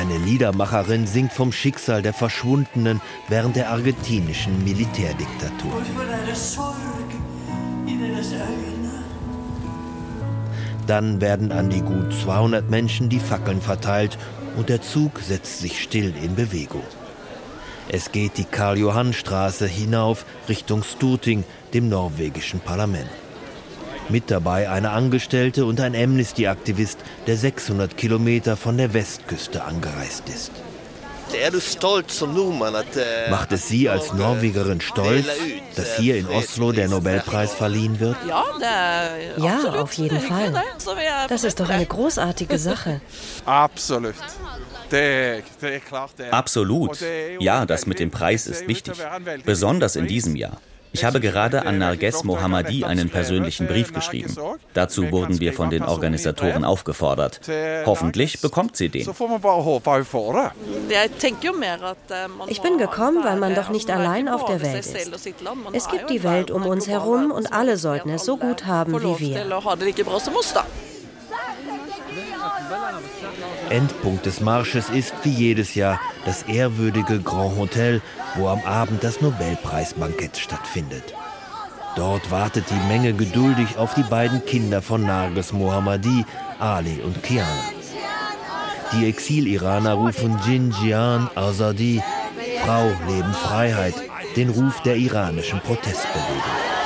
Eine 0.00 0.18
Liedermacherin 0.18 1.06
singt 1.06 1.32
vom 1.32 1.52
Schicksal 1.52 2.02
der 2.02 2.12
Verschwundenen 2.12 3.00
während 3.28 3.56
der 3.56 3.70
argentinischen 3.70 4.62
Militärdiktatur. 4.64 5.82
Dann 10.88 11.20
werden 11.20 11.52
an 11.52 11.68
die 11.68 11.82
gut 11.82 12.14
200 12.24 12.70
Menschen 12.70 13.10
die 13.10 13.20
Fackeln 13.20 13.60
verteilt 13.60 14.16
und 14.56 14.70
der 14.70 14.80
Zug 14.80 15.20
setzt 15.20 15.60
sich 15.60 15.82
still 15.82 16.14
in 16.24 16.34
Bewegung. 16.34 16.82
Es 17.90 18.10
geht 18.10 18.38
die 18.38 18.44
Karl-Johann-Straße 18.44 19.66
hinauf 19.66 20.24
Richtung 20.48 20.82
Stuting, 20.82 21.44
dem 21.74 21.90
norwegischen 21.90 22.60
Parlament. 22.60 23.10
Mit 24.08 24.30
dabei 24.30 24.70
eine 24.70 24.90
Angestellte 24.90 25.66
und 25.66 25.78
ein 25.78 25.94
Amnesty-Aktivist, 25.94 26.98
der 27.26 27.36
600 27.36 27.94
Kilometer 27.98 28.56
von 28.56 28.78
der 28.78 28.94
Westküste 28.94 29.64
angereist 29.64 30.30
ist. 30.30 30.52
Macht 33.30 33.52
es 33.52 33.68
Sie 33.68 33.88
als 33.88 34.12
Norwegerin 34.12 34.80
stolz, 34.80 35.26
dass 35.76 35.96
hier 35.96 36.16
in 36.16 36.26
Oslo 36.28 36.72
der 36.72 36.88
Nobelpreis 36.88 37.54
verliehen 37.54 38.00
wird? 38.00 38.16
Ja, 39.36 39.80
auf 39.80 39.92
jeden 39.94 40.20
Fall. 40.20 40.54
Das 41.28 41.44
ist 41.44 41.60
doch 41.60 41.68
eine 41.68 41.86
großartige 41.86 42.58
Sache. 42.58 43.00
Absolut. 43.44 44.14
Absolut. 46.30 46.98
Ja, 47.40 47.66
das 47.66 47.86
mit 47.86 47.98
dem 47.98 48.10
Preis 48.10 48.46
ist 48.46 48.66
wichtig. 48.66 48.94
Besonders 49.44 49.96
in 49.96 50.06
diesem 50.06 50.34
Jahr. 50.36 50.60
Ich 50.92 51.04
habe 51.04 51.20
gerade 51.20 51.66
an 51.66 51.78
Narges 51.78 52.24
Mohammadi 52.24 52.84
einen 52.84 53.10
persönlichen 53.10 53.66
Brief 53.66 53.92
geschrieben. 53.92 54.34
Dazu 54.74 55.10
wurden 55.10 55.40
wir 55.40 55.52
von 55.52 55.70
den 55.70 55.82
Organisatoren 55.82 56.64
aufgefordert. 56.64 57.40
Hoffentlich 57.86 58.40
bekommt 58.40 58.76
sie 58.76 58.88
den. 58.88 59.08
Ich 62.48 62.62
bin 62.62 62.78
gekommen, 62.78 63.24
weil 63.24 63.36
man 63.36 63.54
doch 63.54 63.68
nicht 63.70 63.90
allein 63.90 64.28
auf 64.28 64.44
der 64.46 64.62
Welt 64.62 64.86
ist. 64.86 65.10
Es 65.72 65.88
gibt 65.88 66.10
die 66.10 66.22
Welt 66.22 66.50
um 66.50 66.66
uns 66.66 66.88
herum 66.88 67.30
und 67.30 67.52
alle 67.52 67.76
sollten 67.76 68.10
es 68.10 68.24
so 68.24 68.36
gut 68.36 68.66
haben 68.66 68.94
wie 69.02 69.18
wir. 69.18 69.62
Endpunkt 73.70 74.26
des 74.26 74.40
Marsches 74.40 74.90
ist 74.90 75.14
wie 75.22 75.30
jedes 75.30 75.74
Jahr 75.74 76.00
das 76.24 76.42
ehrwürdige 76.44 77.20
Grand 77.20 77.56
Hotel, 77.56 78.00
wo 78.36 78.48
am 78.48 78.60
Abend 78.64 79.04
das 79.04 79.20
Nobelpreisbankett 79.20 80.36
stattfindet. 80.36 81.14
Dort 81.96 82.30
wartet 82.30 82.66
die 82.70 82.88
Menge 82.88 83.12
geduldig 83.12 83.76
auf 83.76 83.94
die 83.94 84.02
beiden 84.02 84.44
Kinder 84.44 84.82
von 84.82 85.02
Narges 85.04 85.52
Mohammadi, 85.52 86.24
Ali 86.58 87.00
und 87.02 87.22
Kiana. 87.22 87.64
Die 88.92 89.08
Exil-Iraner 89.08 89.94
rufen 89.94 90.38
Jinjian 90.46 91.28
Azadi, 91.34 92.02
Frau, 92.64 92.90
Leben, 93.08 93.32
Freiheit, 93.34 93.94
den 94.36 94.50
Ruf 94.50 94.80
der 94.82 94.96
iranischen 94.96 95.60
Protestbewegung. 95.60 96.77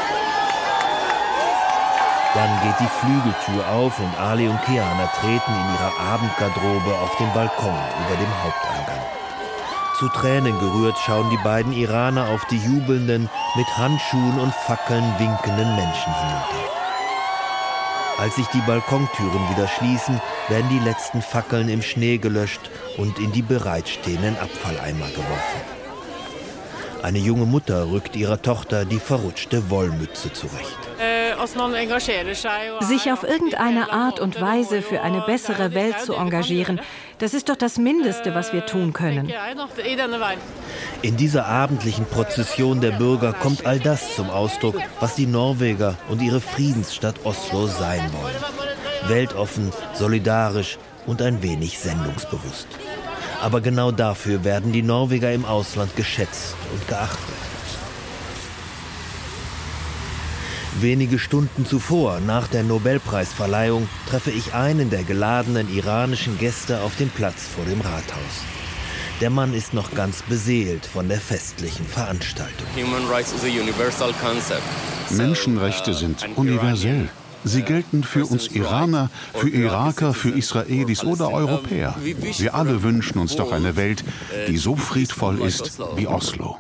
Dann 2.35 2.49
geht 2.63 2.81
die 2.81 2.89
Flügeltür 3.01 3.69
auf 3.69 3.99
und 3.99 4.19
Ali 4.19 4.49
und 4.49 4.63
Kiana 4.63 5.07
treten 5.21 5.53
in 5.53 5.75
ihrer 5.75 6.15
Abendgarderobe 6.15 6.99
auf 6.99 7.15
den 7.17 7.31
Balkon 7.35 7.77
über 8.07 8.17
dem 8.17 8.43
Haupteingang. 8.43 9.05
Zu 9.99 10.09
Tränen 10.09 10.59
gerührt 10.59 10.97
schauen 10.99 11.29
die 11.29 11.45
beiden 11.45 11.73
Iraner 11.75 12.29
auf 12.31 12.45
die 12.47 12.57
jubelnden, 12.57 13.29
mit 13.55 13.77
Handschuhen 13.77 14.41
und 14.41 14.55
Fackeln 14.55 15.05
winkenden 15.19 15.77
Menschen 15.77 16.15
hinunter. 16.15 16.73
Als 18.19 18.37
sich 18.37 18.47
die 18.49 18.61
Balkontüren 18.61 19.51
wieder 19.51 19.69
schließen, 19.69 20.21
werden 20.49 20.71
die 20.71 20.79
letzten 20.79 21.21
Fackeln 21.21 21.69
im 21.69 21.83
Schnee 21.83 22.17
gelöscht 22.17 22.71
und 22.97 23.19
in 23.19 23.33
die 23.33 23.43
bereitstehenden 23.43 24.39
Abfalleimer 24.39 25.09
geworfen. 25.09 25.61
Eine 27.03 27.19
junge 27.19 27.47
Mutter 27.47 27.91
rückt 27.91 28.17
ihrer 28.17 28.41
Tochter 28.41 28.85
die 28.85 29.01
verrutschte 29.01 29.71
Wollmütze 29.71 30.33
zurecht. 30.33 30.79
Sich 32.81 33.13
auf 33.13 33.23
irgendeine 33.25 33.93
Art 33.93 34.21
und 34.21 34.41
Weise 34.41 34.83
für 34.83 35.03
eine 35.03 35.23
bessere 35.23 35.75
Welt 35.75 36.01
zu 36.01 36.15
engagieren, 36.15 36.81
das 37.19 37.35
ist 37.35 37.49
doch 37.49 37.57
das 37.57 37.79
Mindeste, 37.79 38.35
was 38.35 38.53
wir 38.53 38.67
tun 38.67 38.93
können. 38.93 39.33
In 41.03 41.17
dieser 41.17 41.47
abendlichen 41.47 42.07
Prozession 42.07 42.81
der 42.81 42.93
Bürger 42.93 43.33
kommt 43.33 43.67
all 43.67 43.81
das 43.81 44.15
zum 44.15 44.31
Ausdruck, 44.31 44.77
was 45.01 45.15
die 45.15 45.27
Norweger 45.27 45.97
und 46.09 46.23
ihre 46.23 46.41
Friedensstadt 46.41 47.17
Oslo 47.25 47.67
sein 47.67 48.11
wollen. 48.13 48.35
Weltoffen, 49.09 49.73
solidarisch 49.95 50.79
und 51.07 51.23
ein 51.23 51.43
wenig 51.43 51.79
sendungsbewusst. 51.79 52.69
Aber 53.41 53.61
genau 53.61 53.91
dafür 53.91 54.45
werden 54.45 54.73
die 54.73 54.83
Norweger 54.83 55.33
im 55.33 55.45
Ausland 55.45 55.97
geschätzt 55.97 56.55
und 56.73 56.87
geachtet. 56.87 57.52
Wenige 60.81 61.19
Stunden 61.19 61.67
zuvor, 61.67 62.21
nach 62.21 62.49
der 62.49 62.63
Nobelpreisverleihung, 62.63 63.89
treffe 64.09 64.31
ich 64.31 64.55
einen 64.55 64.89
der 64.91 65.03
geladenen 65.03 65.73
iranischen 65.73 66.39
Gäste 66.39 66.81
auf 66.81 66.97
dem 66.97 67.11
Platz 67.11 67.47
vor 67.55 67.65
dem 67.65 67.81
Rathaus. 67.81 68.45
Der 69.21 69.31
Mann 69.31 69.55
ist 69.55 69.75
noch 69.75 69.95
ganz 69.95 70.23
beseelt 70.23 70.87
von 70.87 71.09
der 71.09 71.21
festlichen 71.21 71.87
Veranstaltung. 71.87 72.67
Menschenrechte 75.11 75.95
sind 75.95 76.27
universell. 76.37 77.09
Sie 77.45 77.63
gelten 77.63 78.03
für 78.03 78.25
uns 78.25 78.49
Iraner, 78.49 79.11
für 79.35 79.49
Iraker, 79.49 80.15
für 80.15 80.31
Israelis 80.31 81.05
oder 81.05 81.31
Europäer. 81.31 81.95
Wir 82.39 82.55
alle 82.55 82.83
wünschen 82.83 83.19
uns 83.19 83.37
doch 83.37 83.53
eine 83.53 83.77
Welt, 83.77 84.05
die 84.49 84.57
so 84.57 84.77
friedvoll 84.77 85.41
ist 85.43 85.79
wie 85.97 86.07
Oslo. 86.07 86.59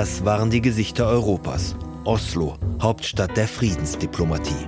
Das 0.00 0.24
waren 0.24 0.48
die 0.48 0.62
Gesichter 0.62 1.06
Europas. 1.08 1.76
Oslo, 2.04 2.54
Hauptstadt 2.80 3.36
der 3.36 3.46
Friedensdiplomatie. 3.46 4.66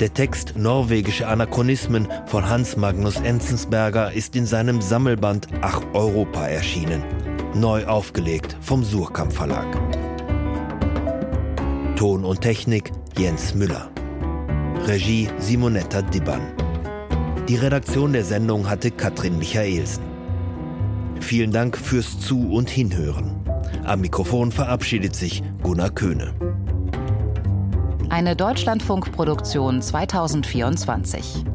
Der 0.00 0.14
Text 0.14 0.54
Norwegische 0.56 1.28
Anachronismen 1.28 2.08
von 2.24 2.48
Hans 2.48 2.78
Magnus 2.78 3.16
Enzensberger 3.16 4.12
ist 4.12 4.34
in 4.34 4.46
seinem 4.46 4.80
Sammelband 4.80 5.48
Ach 5.60 5.82
Europa 5.92 6.46
erschienen. 6.46 7.02
Neu 7.52 7.84
aufgelegt 7.84 8.56
vom 8.62 8.82
Surkamp 8.82 9.30
Verlag. 9.30 9.66
Ton 11.96 12.24
und 12.24 12.40
Technik 12.40 12.92
Jens 13.18 13.54
Müller. 13.54 13.90
Regie 14.86 15.28
Simonetta 15.38 16.00
Dibban. 16.00 16.40
Die 17.46 17.56
Redaktion 17.56 18.14
der 18.14 18.24
Sendung 18.24 18.70
hatte 18.70 18.90
Katrin 18.90 19.36
Michaelsen. 19.36 20.13
Vielen 21.24 21.52
Dank 21.52 21.78
fürs 21.78 22.20
Zu- 22.20 22.52
und 22.52 22.68
Hinhören. 22.68 23.40
Am 23.82 24.02
Mikrofon 24.02 24.52
verabschiedet 24.52 25.16
sich 25.16 25.42
Gunnar 25.62 25.88
Köhne. 25.88 26.34
Eine 28.10 28.36
Deutschlandfunkproduktion 28.36 29.80
2024. 29.80 31.46